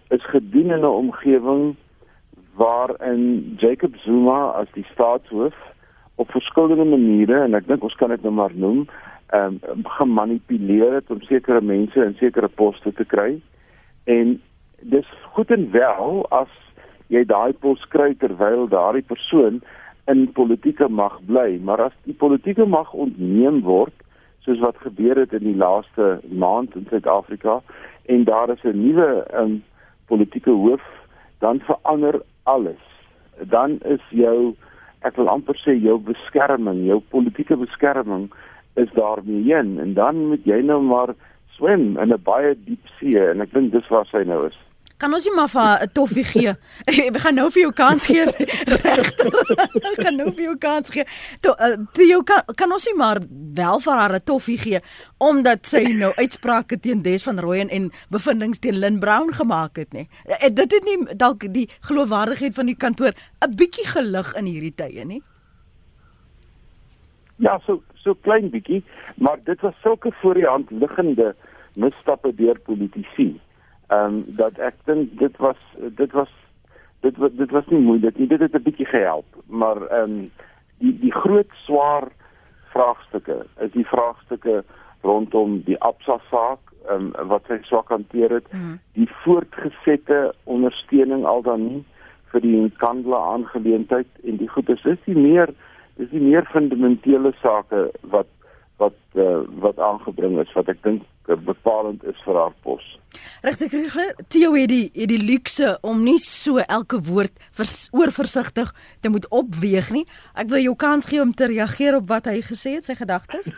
[0.08, 1.76] is gedoen in 'n omgewing
[2.60, 5.56] waarin Jacob Zuma as die staatshoof
[6.14, 8.82] op verskillende maniere en ek dink ons kan dit nou maar noem,
[9.32, 13.38] ehm um, gemanipuleer het om sekere mense in sekere poste te kry.
[14.04, 14.36] En
[14.92, 16.52] dis goed en wel as
[17.14, 19.62] jy daai pos kry terwyl daardie persoon
[20.10, 23.94] in politieke mag bly, maar as die politieke mag ontneem word,
[24.44, 27.60] soos wat gebeur het in die laaste maand in Suid-Afrika
[28.12, 29.62] en daar is 'n nuwe um,
[30.12, 30.84] politieke hoof,
[31.38, 32.82] dan verander alles.
[33.50, 34.54] Dan is jou
[35.06, 38.28] ek wil amper sê jou beskerming, jou politieke beskerming
[38.80, 41.14] is daarmee heen en dan moet jy nou maar
[41.56, 44.58] swem in 'n baie diep see en ek dink dis waar sy nou is.
[45.00, 46.52] Kan ons nie maar vir 'n toffie gee?
[47.14, 48.24] We gaan nou vir jou kans gee.
[48.84, 49.32] Regter.
[50.04, 51.04] kan nou vir jou kans gee.
[51.40, 53.18] To, uh, Theo kan, kan ons nie maar
[53.54, 54.80] wel vir haar 'n toffie gee
[55.18, 59.92] omdat sy nou uitsprake teen Des van Rooyen en bevindinge teen Lynn Brown gemaak het
[59.92, 60.08] nie.
[60.28, 64.74] Uh, dit het nie dalk die geloofwaardigheid van die kantoor 'n bietjie gelig in hierdie
[64.74, 65.22] tye nie.
[67.36, 68.84] Ja, so so klein bietjie,
[69.16, 71.34] maar dit was sulke voor die hand liggende
[71.74, 73.40] misstappe deur politici
[73.90, 75.60] ehm um, dat ek dink dit was
[75.98, 76.32] dit was
[77.00, 78.26] dit was dit was nie moeilik nie.
[78.26, 80.30] Dit het 'n bietjie gehelp maar ehm um,
[80.78, 82.08] die die groot swaar
[82.72, 84.64] vraagstukke is die vraagstukke
[85.02, 88.52] rondom die Absa saak um, wat sy swak hanteer het.
[88.52, 88.78] Mm.
[88.92, 91.84] die voortgesette ondersteuning al dan nie
[92.32, 94.68] vir die kandle aangeleentheid en die goed.
[94.68, 95.52] Is dis die meer
[95.98, 98.28] dis die meer fundamentele sake wat
[98.80, 101.06] wat uh, wat aangebring is wat ek dink
[101.46, 102.84] bepalend is vir haar pos.
[103.42, 103.96] Regtig,
[104.28, 107.34] Theo het die het die luukse om nie so elke woord
[107.92, 110.06] oorversigtig te moet opweeg nie.
[110.34, 113.52] Ek wil jou kans gee om te reageer op wat hy gesê het, sy gedagtes.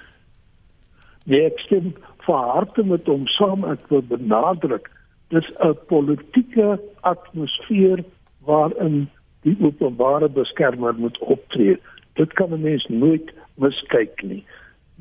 [1.24, 1.92] Nee, ek stem
[2.26, 4.90] vir harte met hom saam ek wil benadruk
[5.32, 8.04] dis 'n politieke atmosfeer
[8.44, 9.08] waarin
[9.42, 11.78] die openbare beskermer moet optree.
[12.14, 14.44] Dit kan 'n mens nooit miskyk nie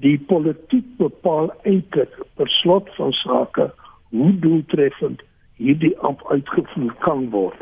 [0.01, 3.67] die politiek bepaal eintlik per slot van sake
[4.11, 5.21] hoe doeltreffend
[5.61, 7.59] hierdie amp uitgevoer kan word.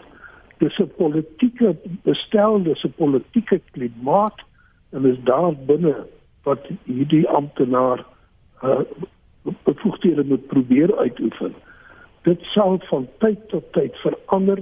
[0.60, 4.40] Dis 'n politieke bestel, dis 'n politieke klimaat
[4.92, 5.96] en is daar binne
[6.44, 8.06] wat hierdie amptenaar
[8.64, 8.80] uh,
[9.64, 11.54] bevoegdhede moet probeer uitoefen.
[12.22, 14.60] Dit sal van tyd tot tyd verander.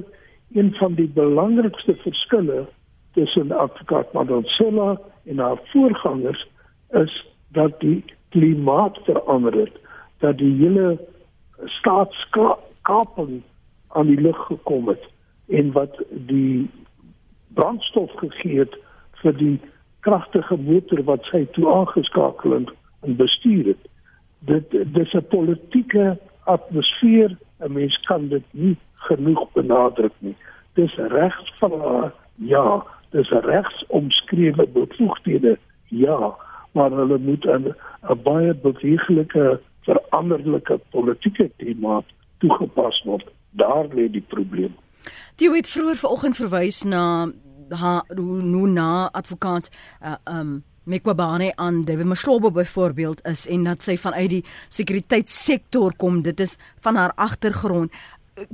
[0.54, 2.68] Een van die belangrikste verskille
[3.14, 6.48] tussen advokaat Madonsela en haar voorgangers
[6.90, 9.76] is dat die klimaat verander het,
[10.20, 10.98] dat die hele
[11.66, 13.42] staatskaping
[13.88, 15.04] aan die lug gekom het
[15.48, 16.70] en wat die
[17.48, 18.76] brandstof gegee het
[19.22, 19.60] vir die
[20.00, 23.84] kragtige motor wat sy toe aangeskakel en bestuur het.
[24.40, 30.36] Dit dis 'n politieke atmosfeer, 'n mens kan dit nie genoeg benadruk nie.
[30.74, 35.58] Dis regs van haar, ja, dis regs omskrewe bevoegdhede,
[35.88, 36.36] ja,
[36.72, 37.74] maar hulle moet 'n
[38.24, 42.06] baie beweeglike veranderlike politieke klimaat
[42.38, 43.28] toegepas word.
[43.52, 44.76] Daar lê die probleem.
[45.36, 47.32] Die het vroeër vanoggend verwys na
[47.70, 49.70] ha nou na advokaat
[50.02, 56.22] uh, um Mekwabane aan David Mashlobo byvoorbeeld is en dat sy vanuit die sekuriteitssektor kom.
[56.24, 57.92] Dit is van haar agtergrond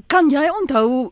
[0.08, 1.12] kan jy onthou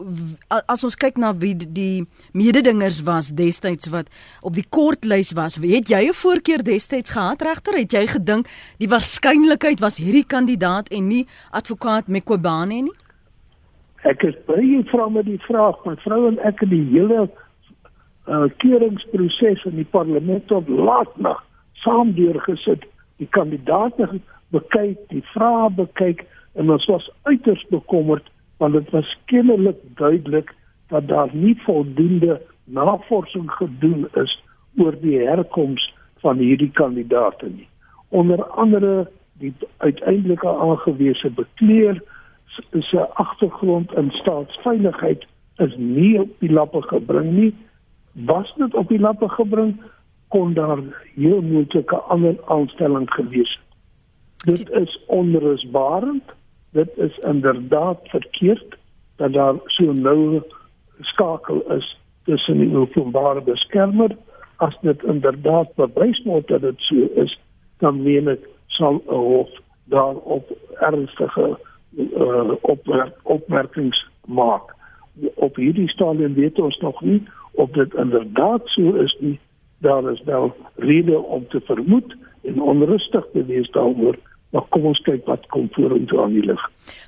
[0.49, 2.05] as ons kyk na wie die
[2.37, 4.07] mededingers was destyds wat
[4.47, 7.73] op die kortlys was, het jy 'n voorkeur destyds gehad regter?
[7.77, 8.47] Het jy gedink
[8.79, 12.97] die waarskynlikheid was hierdie kandidaat en nie advokaat Mekobane nie?
[14.03, 17.29] Ek is baie vra met die vraag, my vrou en ek het die hele
[18.27, 21.43] uh, keuringsproses in die parlement tot laat nag
[21.83, 22.85] saam deurgesit,
[23.17, 28.30] die kandidaate bekyk, die vrae bekyk en ons was uiters bekommerd
[28.61, 30.53] want dit was kennelik duidelik
[30.87, 34.43] dat daar nie voldoende navorsing gedoen is
[34.77, 37.67] oor die herkoms van hierdie kandidaate nie.
[38.07, 39.09] Onder andere
[39.41, 42.01] die uiteindelike aangewese bekleer
[42.79, 45.25] se agtergrond in staatsveiligheid
[45.57, 47.55] is nie op die lappe gebring nie.
[48.29, 49.73] Was dit op die lappe gebring
[50.27, 50.83] kon daar
[51.15, 54.53] heel moeilike ander aanstelling gewees het.
[54.53, 56.23] Dit is onrusbarend.
[56.71, 58.77] Dit is inderdaad verkeerd
[59.15, 60.41] dat daar so nou
[60.99, 64.15] skakel is tussen die openbare beskermer
[64.55, 67.39] as dit inderdaad bewys word dat dit so is
[67.77, 69.49] dan meen ek sal 'n hof
[69.83, 71.57] daarop ernstige
[71.97, 74.75] uh, opmerk, opmerkings maak.
[75.35, 79.39] Op hierdie stadium weet ons nog nie of dit inderdaad so is nie.
[79.77, 84.15] Daar is wel rede om te vermoed en onrustig te wees daaroor
[84.51, 86.63] Maar kom ons kyk wat kom vorentoe aan die lig.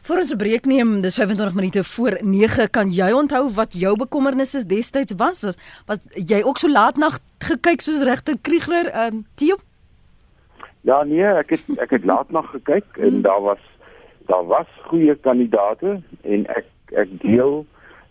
[0.08, 4.64] Vir ons breek neem, dis 25 minute voor 9, kan jy onthou wat jou bekommernisse
[4.68, 5.44] destyds was?
[5.44, 9.60] Was, was jy ook so laat nag gekyk soos regter Kriegler ehm um, Theo?
[10.84, 13.62] Ja nee, ek het ek het laat nag gekyk en daar was
[14.28, 17.66] daar was goeie kandidate en ek ek deel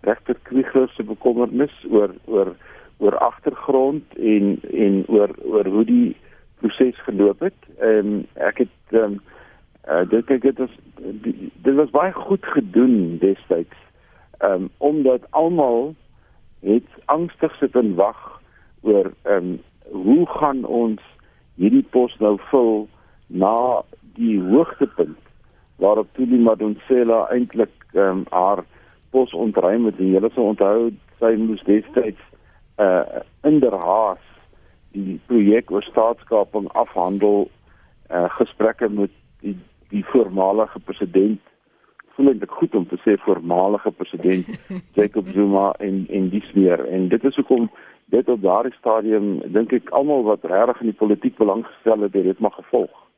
[0.09, 2.55] regter Kriegler se bekommernis oor oor
[2.99, 6.17] oor agtergrond en en oor oor hoe die
[6.63, 7.59] proses geloop het.
[7.79, 9.21] Ehm um, ek het ehm um,
[9.89, 10.75] uh, dit kyk dit was
[11.67, 13.79] dit was baie goed gedoen destyds.
[14.39, 15.95] Ehm um, omdat almal
[16.63, 18.41] het angstig sit en wag
[18.83, 19.61] oor ehm um,
[20.05, 21.01] hoe gaan ons
[21.61, 22.89] hierdie pos nou vul
[23.27, 23.83] na
[24.17, 25.19] die hoogtepunt
[25.83, 28.65] waarop Tuli Madonsela eintlik ehm um, haar
[29.11, 32.23] pos ontruim het hulle sou onthou sy moes destyds
[32.81, 34.32] uh in der haas
[34.93, 37.49] die projek oor staatskaping afhandel
[38.11, 39.57] uh, gesprekke met die
[39.93, 41.41] die voormalige president.
[42.17, 44.49] Voel dit goed om te sê voormalige president
[44.99, 47.71] Jacob Zuma en en dis meer en dit is hoekom
[48.13, 52.13] dit op daardie stadium dink ek almal wat regtig in die politiek belang gestel het
[52.13, 53.12] dit mag gevolg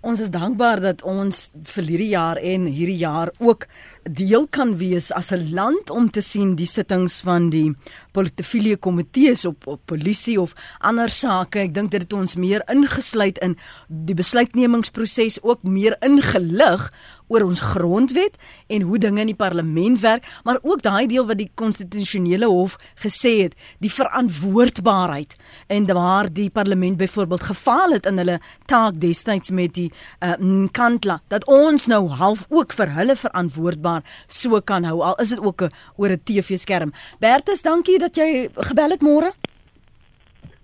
[0.00, 3.66] Ons is dankbaar dat ons vir hierdie jaar en hierdie jaar ook
[4.06, 7.74] deel kan wees as 'n land om te sien die sittings van die
[8.12, 11.58] portefeulje komitees op, op polisie of ander sake.
[11.58, 13.56] Ek dink dit het ons meer ingesluit in
[13.88, 16.90] die besluitnemingsproses ook meer ingelig
[17.28, 18.36] oor ons grondwet
[18.66, 22.76] en hoe dinge in die parlement werk, maar ook daai deel wat die konstitusionele hof
[23.02, 25.36] gesê het, die verantwoordbaarheid
[25.68, 31.20] en waar die parlement byvoorbeeld gefaal het in hulle taak destyds met die uh, Nkandla
[31.28, 35.62] dat ons nou half ook vir hulle verantwoordbaar so kan hou al is dit ook
[35.62, 36.92] 'n oor 'n TV-skerm.
[37.18, 39.32] Bertus, dankie dat jy gebel het môre.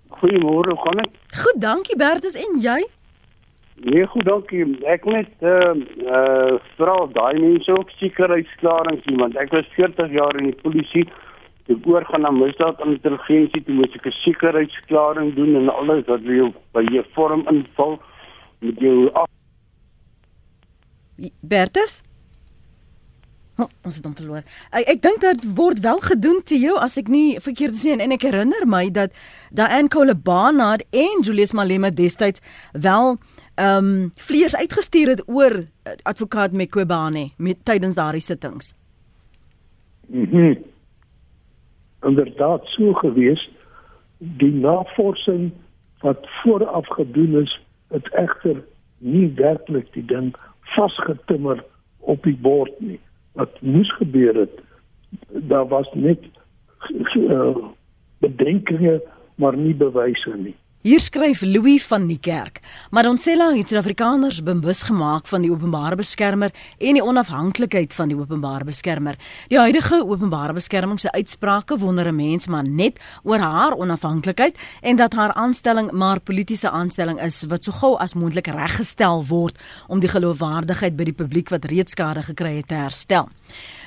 [0.09, 1.11] Goeiemôre, hoe gaan dit?
[1.43, 2.85] Goed, dankie Bertus en jy?
[3.75, 4.63] Nee, goed, dankie.
[4.87, 5.75] Ek net uh
[6.07, 11.03] uh vra daai mense ook sekuriteitsklaring sien want ek was 40 jaar in die polisie.
[11.67, 16.23] Ek oorgaan na misdaad en intelligensie, toe moet ek 'n sekuriteitsklaring doen en alles wat
[16.23, 17.99] jy by jou vorm invul
[18.61, 19.27] met jou af.
[21.41, 22.01] Bertus?
[23.55, 24.43] Oh, ons het hom verloor.
[24.71, 28.11] Ek, ek dink dit word wel gedoen te jou as ek nie verkeerd sien en
[28.11, 29.15] ek herinner my dat
[29.55, 33.15] Diane Colebana en Julius Malema destyds wel
[33.55, 38.75] ehm um, vleiers uitgestuur het oor eh, advokaat Mqobane met tydens daardie sittings.
[40.07, 40.37] Mhm.
[40.37, 40.63] Mm
[42.05, 43.49] Inderdaad so gewees
[44.17, 45.51] die navorsing
[45.99, 48.63] wat vooraf gedoen is, het egter
[48.97, 50.35] nie werklik die ding
[50.75, 51.63] vasgetimmer
[51.99, 52.99] op die bord nie.
[53.31, 54.59] Wat moes gebeur het,
[55.29, 56.21] daar was net
[57.15, 57.55] uh,
[58.17, 59.01] bedenkinge
[59.35, 60.55] maar nie bewyse nie.
[60.85, 62.59] Hier skryf Louis van die Kerk.
[62.93, 68.67] Madonsela het Suid-Afrikaners bewus gemaak van die openbare beskermer en die onafhanklikheid van die openbare
[68.67, 69.17] beskermer.
[69.49, 74.95] Die huidige openbare beskerming se uitsprake wonder 'n mens maar net oor haar onafhanklikheid en
[74.95, 79.99] dat haar aanstelling maar politieke aanstelling is wat so gou as moontlik reggestel word om
[79.99, 83.29] die geloofwaardigheid by die publiek wat reeds skade gekry het te herstel.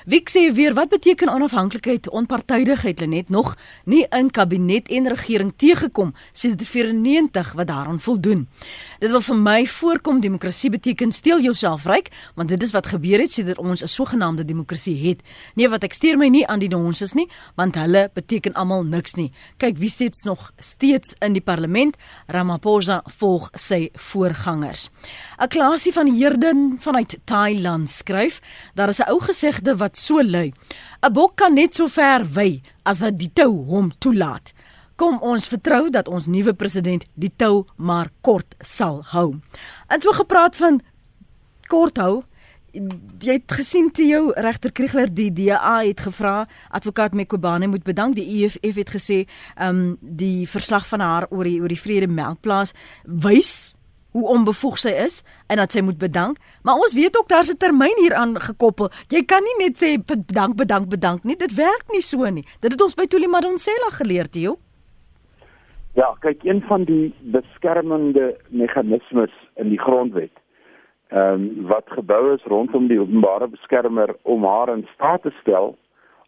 [0.08, 6.14] Wie sê weer wat beteken onafhanklikheid, onpartydigheid Lenet nog nie in kabinet en regering teëgekom
[6.32, 8.46] sedert 94 wat daaraan voldoen.
[8.98, 13.20] Dit wil vir my voorkom demokrasie beteken steel jouself ryk, want dit is wat gebeur
[13.20, 15.20] het sedert ons 'n sogenaamde demokrasie het.
[15.54, 19.14] Nee, wat ek steur my nie aan die nonsens nie, want hulle beteken almal niks
[19.14, 19.32] nie.
[19.58, 21.96] Kyk wie sit nog steeds in die parlement.
[22.26, 24.88] Ramaphosa volg sy voorgangers.
[25.38, 28.40] 'n Klasie van Herden vanuit Thailand skryf,
[28.74, 30.52] daar is 'n ou gesegde wat so lui:
[31.02, 34.52] 'n Bok kan net so ver wy as wat die tou hom toelaat.
[34.96, 39.40] Kom ons vertrou dat ons nuwe president die tou maar kort sal hou.
[39.88, 40.80] En so gepraat van
[41.68, 42.24] kort hou,
[42.72, 48.14] jy het gesien te jou regter Kriegler die DA het gevra advokaat Mekobane moet bedank
[48.18, 49.18] die EFF het gesê
[49.56, 53.72] ehm um, die verslag van haar oor die oor die vrede melkplaas wys
[54.12, 56.38] hoe onbevoeg sy is en dat sy moet bedank.
[56.62, 60.56] Maar ons weet ook daar's 'n termyn hieraan gekoppel jy kan nie net sê bedank
[60.56, 61.36] bedank bedank nie.
[61.36, 62.44] Dit werk nie so nie.
[62.60, 64.56] Dit het ons by Tuli Madonsela geleer jou
[65.98, 70.34] Ja, kyk een van die beskermende meganismes in die grondwet
[71.08, 75.76] ehm um, wat gebou is rondom die openbare beskermer om haar in staat te stel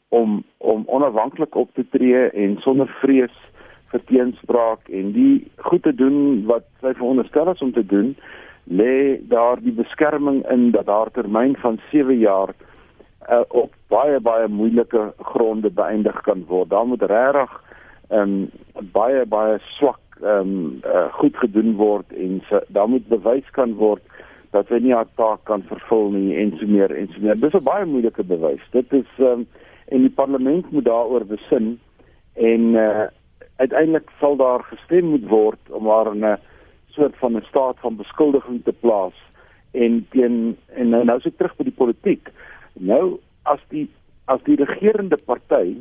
[0.09, 3.37] om om onafhanklik op te tree en sonder vrees
[3.91, 8.15] vir teenspraak en die goed te doen wat sy veronderstel is om te doen
[8.71, 12.55] lê daar die beskerming in dat haar termyn van 7 jaar
[13.31, 16.71] uh, op baie baie moeilike gronde beëindig kan word.
[16.71, 17.57] Daar moet regtig
[18.11, 23.07] ehm um, baie baie swak ehm um, uh, goed gedoen word en so, daar moet
[23.09, 24.03] bewys kan word
[24.51, 27.39] dat hy nie haar taak kan vervul nie en so meer en so meer.
[27.41, 28.63] Dis 'n baie moeilike bewys.
[28.71, 29.47] Dit is ehm um,
[29.91, 31.81] en die parlement moet daaroor besin
[32.35, 33.07] en uh,
[33.61, 36.39] uiteindelik sal daar gestem moet word om haar in 'n
[36.97, 39.17] soort van 'n staat van beskuldiging te plaas
[39.71, 42.29] en teen en nou nou so terug by die politiek.
[42.75, 43.89] Nou as die
[44.25, 45.77] as die regerende party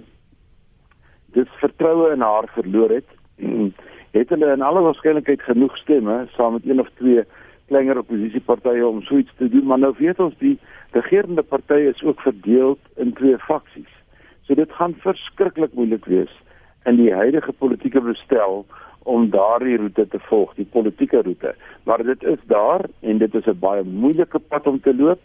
[1.33, 3.09] dis vertroue in haar verloor het,
[4.19, 7.23] het hulle in alle waarskynlikheid genoeg stemme saam met een of twee
[7.67, 10.59] kleiner oppositiepartye om so iets te doen, maar nou weet ons die
[10.91, 13.93] regerende partye is ook verdeel in twee faksies.
[14.41, 16.33] So dit gaan verskriklik moeilik wees
[16.85, 18.65] in die huidige politieke bestel
[19.03, 21.55] om daardie roete te volg, die politieke roete.
[21.83, 25.19] Maar dit is daar en dit is 'n baie moeilike pad om te loop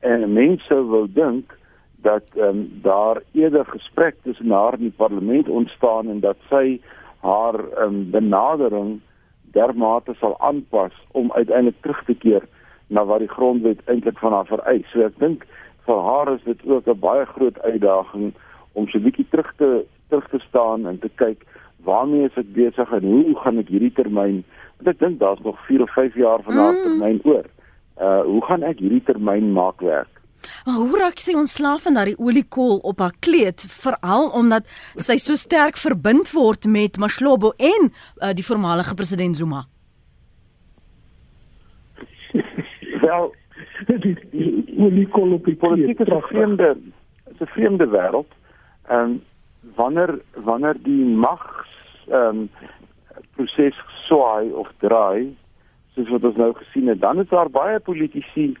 [0.00, 1.56] en mense wil dink
[1.96, 6.80] dat ehm um, daar eerder gesprek tussen haar en die parlement ontstaan en dat sy
[7.20, 9.00] haar ehm um, benadering
[9.52, 12.42] dermate sal aanpas om uiteindelik terug te keer
[12.86, 14.90] na wat die grondwet eintlik van haar vereis.
[14.92, 15.46] So ek dink
[15.86, 18.34] vir haar is dit ook 'n baie groot uitdaging
[18.74, 21.46] om so 'n bietjie terug te terug te staan en te kyk
[21.84, 24.44] waarmee is ek besig en hoe gaan ek hierdie termyn
[24.76, 26.82] want ek dink daar's nog 4 of 5 jaar van haar mm.
[26.82, 27.46] termyn oor.
[28.00, 30.14] Uh hoe gaan ek hierdie termyn maak werk?
[30.64, 35.36] Maar hoe raak sy ontslaaf van daardie oliekool op haar kleed veral omdat sy so
[35.40, 39.64] sterk verbind word met Mashlobo en uh, die voormalige president Zuma?
[43.06, 43.32] Wel,
[44.00, 44.16] die
[44.78, 46.76] oliekool op die politiek is 'n vreemde
[47.32, 48.30] is 'n vreemde wêreld.
[48.88, 49.22] Ehm um,
[49.74, 51.66] wanneer wanneer die mag
[52.08, 52.50] ehm um,
[53.36, 55.36] proses swaai of draai
[55.94, 58.56] soos wat ons nou gesien het, dan is daar baie politici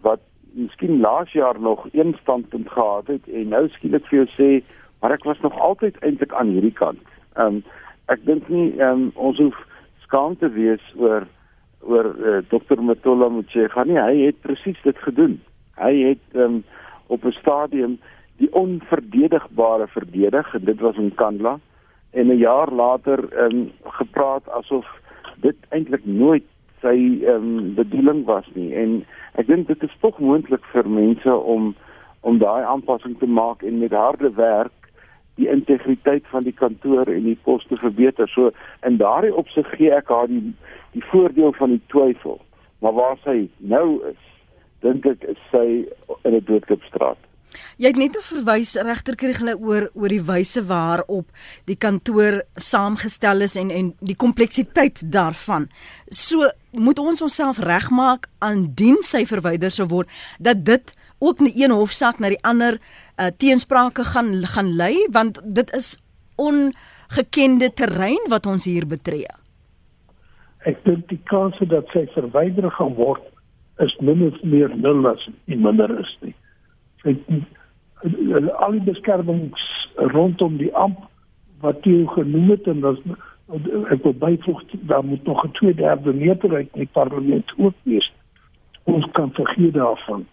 [0.00, 0.20] wat
[0.52, 4.50] miskien laas jaar nog een standpunt gehad het en nou skielik vir jou sê
[5.00, 7.04] maar ek was nog altyd eintlik aan hierdie kant.
[7.36, 7.62] Ehm um,
[8.06, 9.58] ek dink nie ehm um, ons hoef
[10.06, 11.26] skaam te wees oor
[11.80, 12.80] oor uh, eh, Dr.
[12.82, 13.96] Matola Motshega nie.
[13.96, 15.38] Hy het presies dit gedoen.
[15.80, 16.64] Hy het ehm um,
[17.06, 17.98] op 'n stadium
[18.40, 21.58] die onverdedigbare verdedig en dit was in Kandla
[22.10, 24.86] en 'n jaar later ehm um, gepraat asof
[25.36, 26.46] dit eintlik nooit
[26.80, 31.36] sy ehm um, bedoeling was nie en ek dink dit is tog moontlik vir mense
[31.36, 31.74] om
[32.20, 34.80] om daai aanpassing te maak en met harde werk
[35.40, 38.28] die integriteit van die kantoor en die pos te verbeter.
[38.28, 38.50] So
[38.86, 40.52] in daardie opsig gee ek haar die
[40.92, 42.40] die voordeel van die twyfel.
[42.82, 44.22] Maar waar sy nou is,
[44.82, 45.66] dink ek is sy
[46.24, 47.29] in 'n doodklipstraat.
[47.80, 51.30] Jy het net verwys regter kry hulle oor oor die wyse waarop
[51.70, 55.68] die kantoor saamgestel is en en die kompleksiteit daarvan.
[56.10, 61.74] So moet ons onsself regmaak aandien sy verwyder sou word dat dit ook in een
[61.74, 65.96] hofsaak na die ander uh, teensprake gaan gaan lei want dit is
[66.40, 69.28] ongekende terrein wat ons hier betree.
[70.68, 73.24] Ek dink die kans dat sy verwyder gaan word
[73.80, 76.36] is min of meer nul as nie minder is nie
[77.04, 79.62] al die beskermings
[79.96, 80.98] rondom die amp
[81.60, 82.98] wat jy genoem het en dat
[83.90, 88.12] ek wil byvoeg daar moet nog 'n tweede derde meerderheid in die parlement ook wees.
[88.84, 90.26] Ons kan vergeet daarvan.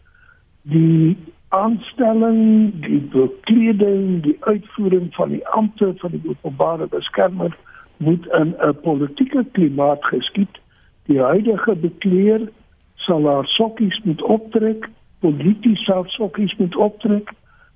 [0.62, 1.17] Die
[1.49, 7.58] aanstelling, die bekleding, die uitvoering van die ampte van die openbare beskermer
[7.97, 10.60] moet in 'n politieke klimaat geskied.
[11.06, 12.49] Die huidige bekleer
[12.95, 17.33] sal haar sokkies moet optrek polities self sokkies moet optrek.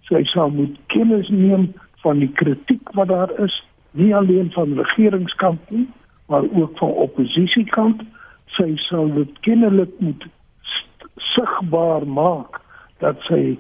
[0.10, 1.72] Sy sal moet kennis neem
[2.04, 3.54] van die kritiek wat daar is,
[3.92, 5.88] nie alleen van regeringskant nie,
[6.28, 8.02] maar ook van oppositiekant.
[8.58, 10.26] Sy sal dit kennelik moet
[11.32, 12.60] sigbaar maak
[13.00, 13.58] dat sy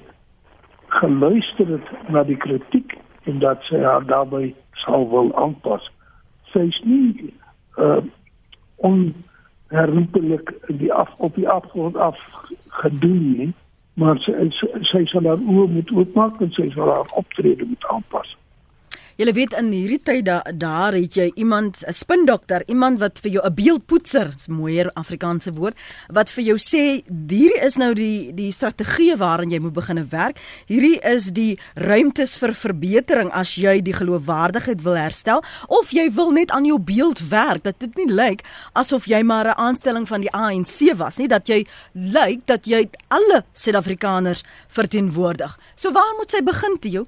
[1.01, 2.97] geluister het na die kritiek
[3.29, 4.51] en dat sy haar daarbey
[4.83, 5.85] sal wil aanpas.
[6.53, 7.31] Sy is nie
[7.77, 8.01] uh
[8.81, 10.49] onherroepelik
[10.81, 12.17] die af op die afgrond af
[12.81, 13.51] gedoen nie
[13.93, 14.33] maar sy
[14.87, 18.35] sy, sal haar oë moet oopmaak en sy sal haar optrede moet aanpas.
[19.21, 23.31] Jy weet in hierdie tyd da, daar het jy iemand 'n spindokter, iemand wat vir
[23.31, 25.77] jou 'n beeldpoetser, is mooier Afrikaanse woord,
[26.09, 30.39] wat vir jou sê hierdie is nou die die strategie waarin jy moet begin werk.
[30.65, 36.31] Hierdie is die ruimtes vir verbetering as jy die geloofwaardigheid wil herstel of jy wil
[36.31, 38.41] net aan jou beeld werk dat dit nie lyk
[38.73, 42.89] asof jy maar 'n aanstelling van die ANC was nie, dat jy lyk dat jy
[43.07, 45.59] alle Suid-Afrikaners verteenwoordig.
[45.75, 47.05] So waar moet sy begin, Tio?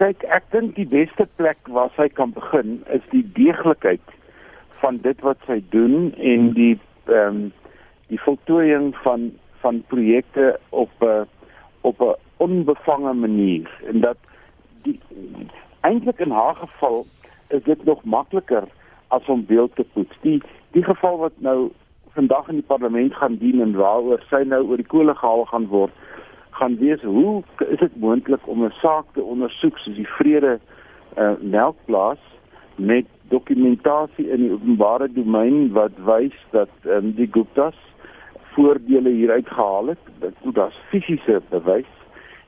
[0.00, 4.14] Kyk ek dink die beste plek waar sy kan begin is die deeglikheid
[4.80, 6.76] van dit wat sy doen en die
[7.10, 7.42] ehm um,
[8.10, 9.28] die voltooiing van
[9.62, 11.22] van projekte op 'n uh,
[11.80, 14.16] op 'n onbevange manier en dat
[14.82, 14.98] die
[15.80, 17.06] eintlik in haar geval
[17.48, 18.64] is dit nog makliker
[19.08, 20.16] as om beeld te poets.
[20.20, 21.70] Die die geval wat nou
[22.14, 25.66] vandag in die parlement gaan dien en waaroor sy nou oor die kolle gehaal gaan
[25.66, 25.92] word
[26.60, 30.58] gaan wees hoe is dit moontlik om 'n saak te ondersoek soos die vrede
[31.18, 32.22] uh, melkplaas
[32.76, 37.78] met dokumentasie in die openbare domein wat wys dat um, die Guptas
[38.52, 40.02] voordele hieruit gehaal het?
[40.18, 40.34] Dit
[40.90, 41.92] fisiese bewys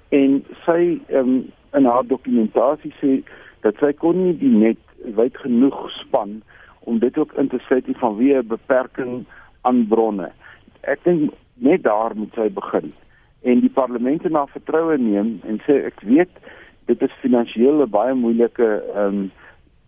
[0.09, 3.13] en sy um, in haar dokumentasie sê
[3.61, 4.81] dat sy kon nie die net
[5.17, 6.43] wyd genoeg span
[6.81, 9.25] om dit ook in te sluit van wie 'n beperking
[9.63, 10.33] aan bronne.
[10.81, 12.93] Ek dink net daar moet sy begin
[13.43, 16.43] en die parlement na vertroue neem en sê ek weet
[16.87, 19.31] dit is finansiëel 'n baie moeilike ehm um,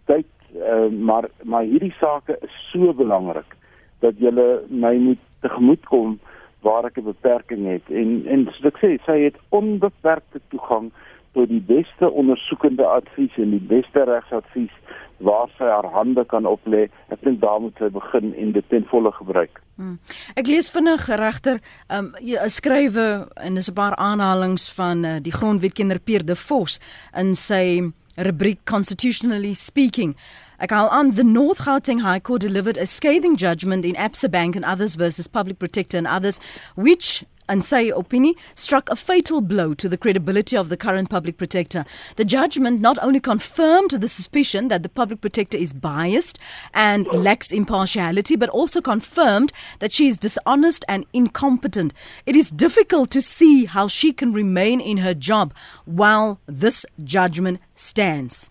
[0.06, 3.56] tyd uh, maar maar hierdie sake is so belangrik
[4.00, 4.32] dat jy
[4.68, 6.18] my moet tegemoetkom
[6.64, 7.86] waar ek 'n beperking het.
[7.88, 10.92] En en soos ek sê sy het onbeperkte toegang
[11.32, 14.74] tot die beste ondersoekende advies en die beste regsadvies
[15.18, 16.88] waar sy haar hande kan oplê.
[17.08, 19.60] Ek dink daar moet sy begin en dit ten volle gebruik.
[19.76, 19.98] Hmm.
[20.38, 25.32] Ek lees vinnig regter, um, 'n skrywe en dis 'n paar aanhalinge van uh, die
[25.32, 26.80] grondwetkenner Pierre de Vos
[27.14, 30.16] in sy rubriek Constitutionally Speaking.
[30.58, 34.54] Ek haal aan the North Gauteng High Court delivered a scathing judgment in Absa Bank
[34.54, 36.38] and others versus Public Protector and others
[36.76, 41.36] which and say Opini struck a fatal blow to the credibility of the current public
[41.36, 41.84] protector.
[42.16, 46.38] The judgment not only confirmed the suspicion that the public protector is biased
[46.72, 51.92] and lacks impartiality, but also confirmed that she is dishonest and incompetent.
[52.26, 55.52] It is difficult to see how she can remain in her job
[55.84, 58.50] while this judgment stands.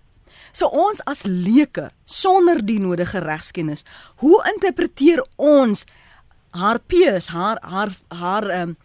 [0.54, 3.82] So ons as leuke sonder die nodige regskennis,
[4.22, 5.88] hoe interpreteer ons
[6.54, 8.78] haar peers, haar haar haar ehm um,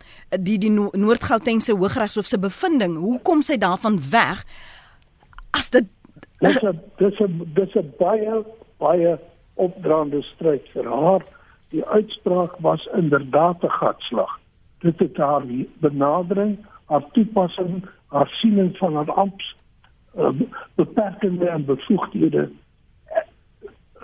[0.45, 2.97] die die Noord-Gautengse Hooggeregshof se bevinding.
[2.97, 4.45] Hoe kom sy daarvan weg?
[5.51, 5.89] As dit
[6.41, 8.45] dis 'n dis 'n dis 'n baie
[8.79, 9.19] baie
[9.55, 11.23] opdraande stryd vir haar.
[11.71, 14.39] Die uitspraak was inderdaad 'n gatslag.
[14.79, 15.43] Dit het haar
[15.81, 19.57] benadering, haar toepassing, haar siening van haar amps
[20.19, 20.31] uh,
[20.75, 22.51] beperkende en bevoegdhede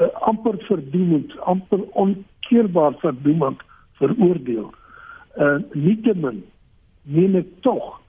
[0.00, 3.62] uh, amper verdoemend, amper on keerbaar verdoemend
[4.00, 4.72] veroordeel.
[5.34, 6.44] En uh, nietemin
[7.02, 8.00] meen ek tog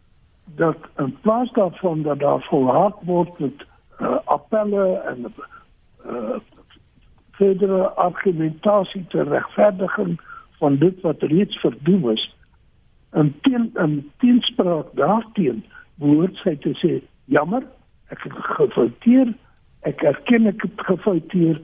[0.55, 3.65] dat in plaas daarvan dat daar volhard word met
[3.99, 5.25] uh, appelle en
[6.05, 6.37] uh,
[7.31, 10.19] verdere argumentasie ter regverdiging
[10.59, 12.35] van dit wat reeds verdoem is,
[13.15, 15.63] en teen in teenspraak daarteen
[15.95, 16.97] behoort sy te sê
[17.31, 17.63] jammer
[18.13, 19.31] ek het gefouteer
[19.89, 21.61] ek erken ek het gefouteer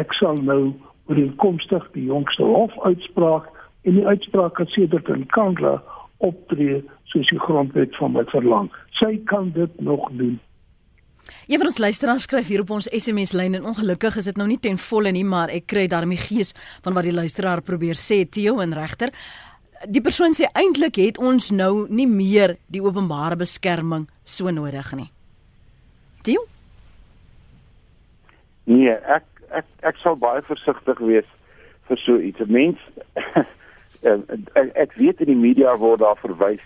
[0.00, 0.62] ek sal nou
[1.08, 3.48] ooreenkomstig die jongste hofuitspraak
[3.88, 5.78] en die uitspraak het sedert in Kanada
[6.24, 6.82] optree
[7.12, 8.68] soos die grondwet van my verlang.
[9.00, 10.38] Sy kan dit nog doen.
[11.48, 14.48] Een van ons luisteraars skryf hier op ons SMS lyn en ongelukkig is dit nou
[14.48, 16.54] nie ten volle nie, maar ek kry daarmee gees
[16.84, 19.12] van wat die luisteraar probeer sê Theo en regter.
[19.88, 25.10] Die persoon sê eintlik het ons nou nie meer die openbare beskerming so nodig nie.
[26.26, 26.44] Theo?
[28.68, 31.28] Nee, ek ek ek sal baie versigtig wees
[31.88, 32.40] vir so iets.
[32.46, 32.78] Mens
[34.58, 36.64] ek, ek weet in die media word daar verwys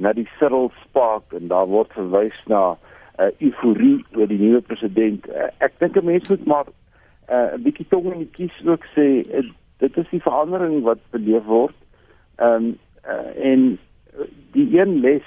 [0.00, 2.76] na die Cyril Spark en daar word verwys na
[3.20, 5.28] 'n uh, euforie oor die nuwe president.
[5.28, 8.84] Uh, ek dink 'n mens moet maar 'n uh, bietjie tong in die kies ook
[8.96, 9.44] sê uh,
[9.78, 11.76] dit is die verandering wat beleef word.
[12.38, 13.78] Ehm um, uh, en
[14.52, 15.26] die een les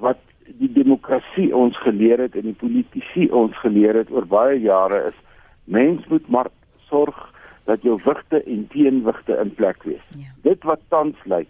[0.00, 5.06] wat die demokrasie ons geleer het en die politici ons geleer het oor baie jare
[5.12, 5.18] is
[5.64, 6.50] mens moet maar
[6.88, 7.30] sorg
[7.64, 10.06] dat jou wigte en teenwigte in plek wees.
[10.16, 10.30] Ja.
[10.42, 11.48] Dit wat tans lyk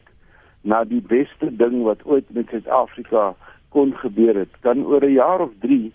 [0.61, 3.35] na die beste ding wat ooit met Suid-Afrika
[3.69, 5.93] kon gebeur het, kan oor 'n jaar of 3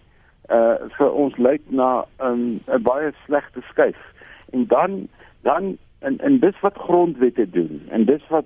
[0.50, 4.02] uh vir ons lyk na 'n 'n baie slegte skuif.
[4.52, 5.08] En dan
[5.42, 8.46] dan en en dis wat grondwette doen en dis wat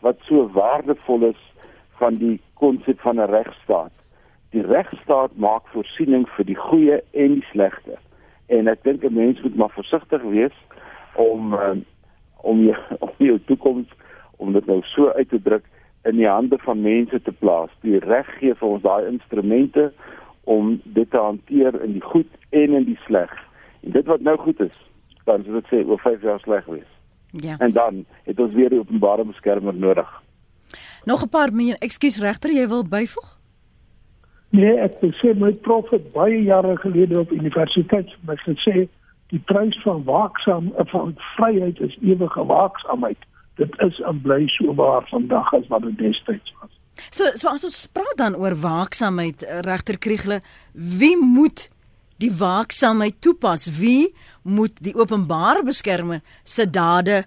[0.00, 1.42] wat so waardevol is
[2.00, 3.92] van die konsep van 'n regstaat.
[4.50, 7.98] Die regstaat maak voorsiening vir die goeie en die slegte.
[8.50, 10.56] En ek dink 'n mens moet maar versigtig wees
[11.14, 11.76] om uh,
[12.42, 13.88] om jou om jou toekoms
[14.36, 15.64] om dit nou so uit te druk
[16.02, 17.70] in die hande van mense te plaas.
[17.80, 19.92] Die reg gee vir ons daai instrumente
[20.44, 23.32] om dit te hanteer in die goed en in die sleg.
[23.80, 24.76] En dit wat nou goed is,
[25.24, 26.88] dan sou dit sê oor 5 jaar sleg wees.
[27.30, 27.56] Ja.
[27.58, 30.08] En dan het ons weer die openbare beskermer nodig.
[31.04, 33.39] Nog 'n paar min, ekskuus regter, jy wil byvoeg?
[34.50, 38.88] Nee, ek wil sê my prof het baie jare gelede op universiteit my gesê
[39.30, 43.18] die prys van waaksaam van vryheid is ewige waaksaamheid.
[43.62, 46.72] Dit is en bly so waar vandag as wat dit destyds was.
[47.14, 50.40] So so as ons praat dan oor waaksaamheid regter Kriegle,
[50.74, 51.68] wie moet
[52.18, 53.68] die waaksaamheid toepas?
[53.78, 54.10] Wie
[54.42, 57.22] moet die openbare beskermer se dade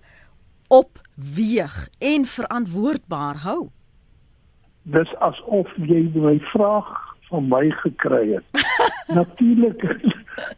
[0.67, 3.71] opweeg en verantwoordbaar hou?
[4.83, 8.65] Dis asof jy my vraag van my gekry het.
[9.19, 9.81] Natuurlik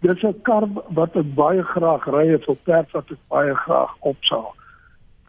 [0.04, 0.68] dis 'n kar
[1.00, 4.52] wat ek baie graag ry 'n perd wat ek baie graag opsaal.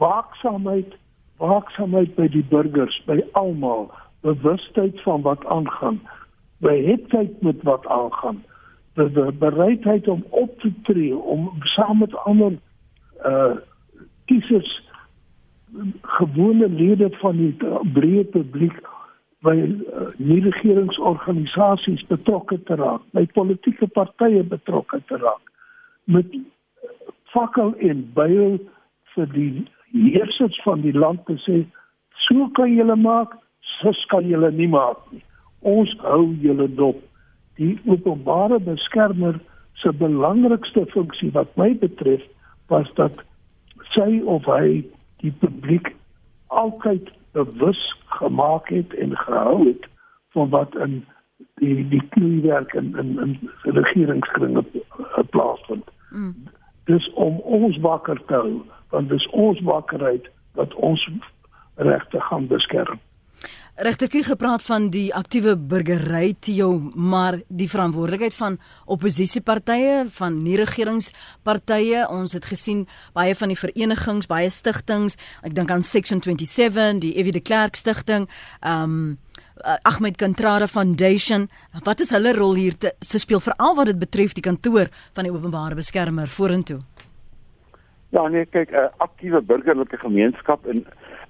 [0.02, 0.90] Waaksaamheid,
[1.38, 3.90] waaksaamheid by die burgers, by almal,
[4.20, 6.00] bewustheid van wat aangaan,
[6.58, 8.42] beheidheid met wat aangaan,
[8.94, 12.58] die bereidheid om op te tree om saam met ander
[13.24, 13.54] uh
[14.26, 14.82] kiesers
[16.02, 17.56] gewone lede van die
[17.94, 18.78] breë publiek
[19.46, 25.42] by uh, nie regeringsorganisasies betrokke te raak, by politieke partye betrokke te raak
[26.06, 26.26] met
[27.34, 28.58] fakkel en byl
[29.14, 31.62] vir die heersers van die land te sê
[32.26, 33.34] so kan julle maak,
[33.78, 35.22] so kan julle nie maak nie.
[35.66, 36.98] Ons hou julle dop.
[37.58, 39.38] Die openbare beskermer
[39.82, 42.22] se belangrikste funksie wat my betref
[42.72, 43.22] was dat
[43.94, 44.82] sy of hy
[45.22, 45.92] die publiek
[46.48, 49.88] altyd bewus gemaak het en gehou het
[50.32, 51.04] van wat in
[51.54, 54.64] die die kniewerk in in in regeringskringe
[55.30, 55.90] plaasvind.
[56.10, 56.34] Mm.
[56.84, 61.08] Dis om ons wakker te hou, want dis ons wakkerheid wat ons
[61.74, 63.00] regte gaan beskerm.
[63.76, 68.54] Regterkie gepraat van die aktiewe burgery Theo, maar die verantwoordelikheid van
[68.88, 72.06] oppositiepartye, van nie-regeringspartye.
[72.08, 75.18] Ons het gesien baie van die verenigings, baie stigtings.
[75.44, 78.24] Ek dink aan Section 27, die Evie de Klerk stigting,
[78.62, 79.04] ehm um,
[79.88, 81.48] Ahmed Kantrada Foundation.
[81.84, 85.28] Wat is hulle rol hier te, te speel veral wat dit betref die kantoor van
[85.28, 86.78] die openbare beskermer vorentoe?
[88.12, 90.86] Ja, nee, kyk, 'n aktiewe burgerlike gemeenskap in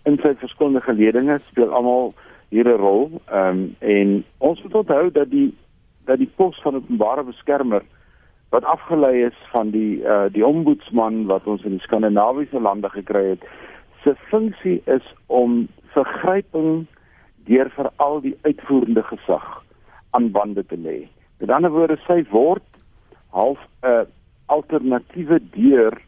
[0.07, 2.15] in sy verskillende geledinge speel almal
[2.49, 3.21] hier 'n rol.
[3.27, 5.55] Ehm um, en ons moet onthou dat die
[6.05, 7.83] dat die pos van openbare beskermer
[8.51, 13.25] wat afgelei is van die uh die ombudsman wat ons in die skandinawiese lande gekry
[13.29, 13.43] het,
[14.03, 16.87] se funksie is om vergryping
[17.45, 19.65] deur veral die uitvoerende gesag
[20.11, 21.09] aan bande te lê.
[21.39, 22.65] Met ander woorde, sy word
[23.31, 24.05] half 'n uh,
[24.47, 25.99] alternatiewe deur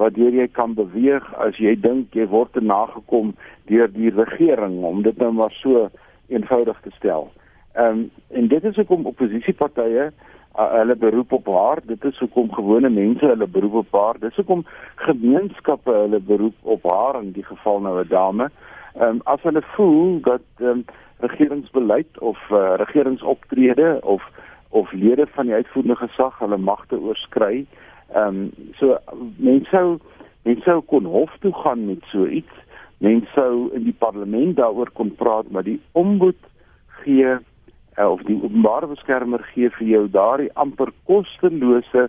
[0.00, 3.34] waardeur jy kan beweeg as jy dink jy word te nagekom
[3.70, 5.88] deur die regering om dit nou maar so
[6.28, 7.30] eenvoudig te stel.
[7.74, 12.50] Ehm um, en dit is hoekom oppositiepartye uh, hulle beroep op haar, dit is hoekom
[12.54, 14.64] gewone mense hulle beroep op haar, dit is hoekom
[15.06, 18.50] gemeenskappe hulle beroep op haar in die geval nou 'n dame.
[18.94, 20.84] Ehm um, as hulle voel dat ehm um,
[21.20, 24.22] regeringsbeleid of uh, regeringsoptrede of
[24.70, 27.66] of lede van die uitvoerende gesag hulle magte oorskry,
[28.14, 28.98] Ehm um, so
[29.38, 29.98] mense sou
[30.42, 32.56] mense sou kon hof toe gaan met so iets.
[32.98, 36.38] Mense sou in die parlement daaroor kon praat, maar die ombud
[37.02, 37.38] gee
[37.98, 42.08] uh, of die openbare beskermer gee vir jou daardie amper kostelose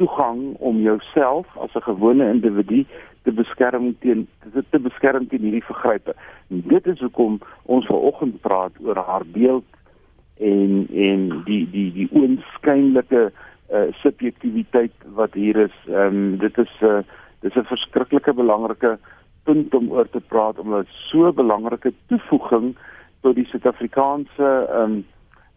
[0.00, 2.84] toegang om jouself as 'n gewone individu
[3.22, 6.14] te beskerm teen te, te beskerm teen hierdie vergrype.
[6.50, 9.64] En dit is hoekom ons vanoggend praat oor haar beeld
[10.38, 13.32] en en die die die oënskynlike uh,
[14.02, 15.76] subjektiwiteit wat hier is.
[15.88, 17.02] Ehm um, dit is 'n uh,
[17.40, 18.98] dis 'n verskriklike belangrike
[19.44, 22.76] punt om oor te praat omdat so 'n belangrike toevoeging
[23.20, 25.04] tot die Suid-Afrikaanse ehm um,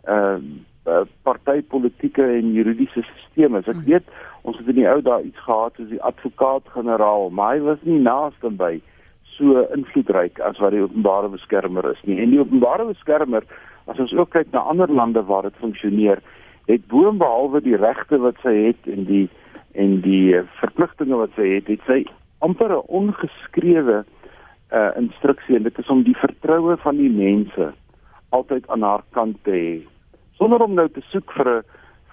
[0.08, 0.40] uh,
[0.88, 3.68] uh partytetiese en juridiese stelsel is.
[3.68, 3.86] Ek hmm.
[3.86, 4.08] weet
[4.42, 8.00] ons het in die ou dae iets gehad soos die advokaat-generaal, maar hy was nie
[8.00, 8.80] naaste by
[9.38, 12.20] so invloedryk as wat die openbare beskermer is nie.
[12.22, 13.44] En die openbare beskermer,
[13.86, 16.24] as ons ook kyk na ander lande waar dit funksioneer,
[16.68, 19.28] het boonbehalwe die regte wat sy het en die
[19.78, 22.00] en die eh, verpligtinge wat sy het, het sy
[22.40, 24.06] amper 'n ongeskrewe
[24.72, 27.72] uh instruksie en dit is om die vertroue van die mense
[28.30, 29.76] altyd aan haar kant te hê
[30.38, 31.64] sonder om nou te soek vir 'n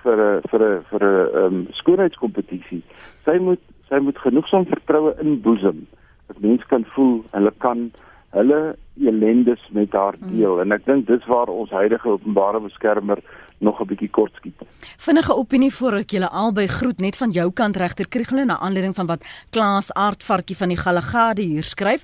[0.05, 2.83] vir 'n vir 'n vir 'n um, skoonheidskompetisie.
[3.25, 5.87] Sy moet sy moet genoegsaam vertroue inboesem
[6.29, 7.91] dat mense kan voel hulle kan
[8.31, 10.61] hulle elendes met haar deel mm.
[10.61, 13.19] en ek dink dis waar ons huidige openbare beskermer
[13.59, 14.55] nog 'n bietjie kort skiet.
[14.97, 18.95] Vinnige opinie voor ek julle albei groet net van jou kant regter Kriegel na aanleiding
[18.95, 22.03] van wat Klaas Aardvarkie van die Galagade hier skryf.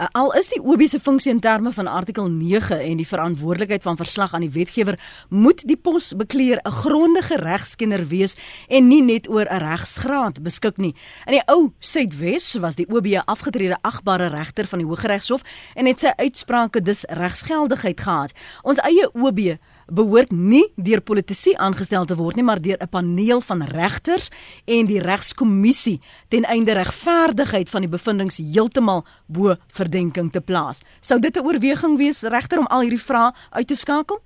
[0.00, 3.82] Uh, al is die OB se funksie in terme van artikel 9 en die verantwoordelikheid
[3.82, 4.98] van verslag aan die wetgewer,
[5.28, 8.36] moet die posbekleer 'n grondige regskenner wees
[8.68, 10.94] en nie net oor 'n regsgraad beskik nie.
[11.26, 15.42] In die ou Suidwes was die OB 'n afgetrede agbare regter van die Hooggeregshof
[15.74, 18.32] en het sy uitsprake dus regsgeldigheid gehad.
[18.62, 19.58] Ons eie OB
[19.90, 24.30] behoort nie deur politici aangestel te word nie, maar deur 'n paneel van regters
[24.66, 30.82] en die regskommissie ten einde regverdigheid van die bevindinge heeltemal bo verdenking te plaas.
[31.00, 34.18] Sou dit 'n oorweging wees regter om al hierdie vrae uit te skakel?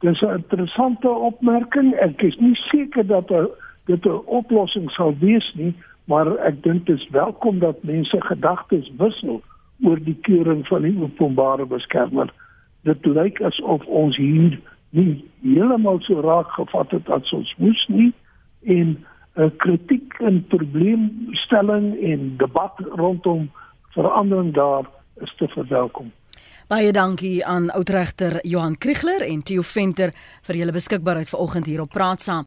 [0.00, 1.94] Dis 'n interessante opmerking.
[1.94, 3.28] Ek is nie seker dat
[3.86, 5.74] dit 'n oplossing sal wees nie,
[6.04, 9.42] maar ek dink dit is welkom dat mense gedagtes wissel
[9.82, 12.32] oor die keuring van die openbare beskermer
[12.82, 14.60] dit lyk asof ons hier
[14.90, 18.12] nie heeltemal so raak gevat het as ons moes nie
[18.66, 18.96] en
[19.36, 23.50] 'n kritiek en probleemstelling en debat rondom
[23.94, 24.84] verandering daar
[25.20, 26.10] is te verwelkom.
[26.70, 30.12] Baie dankie aan oudregter Johan Kriegler en Theo Venter
[30.46, 32.46] vir julle beskikbaarheid vanoggend hier op Praat saam.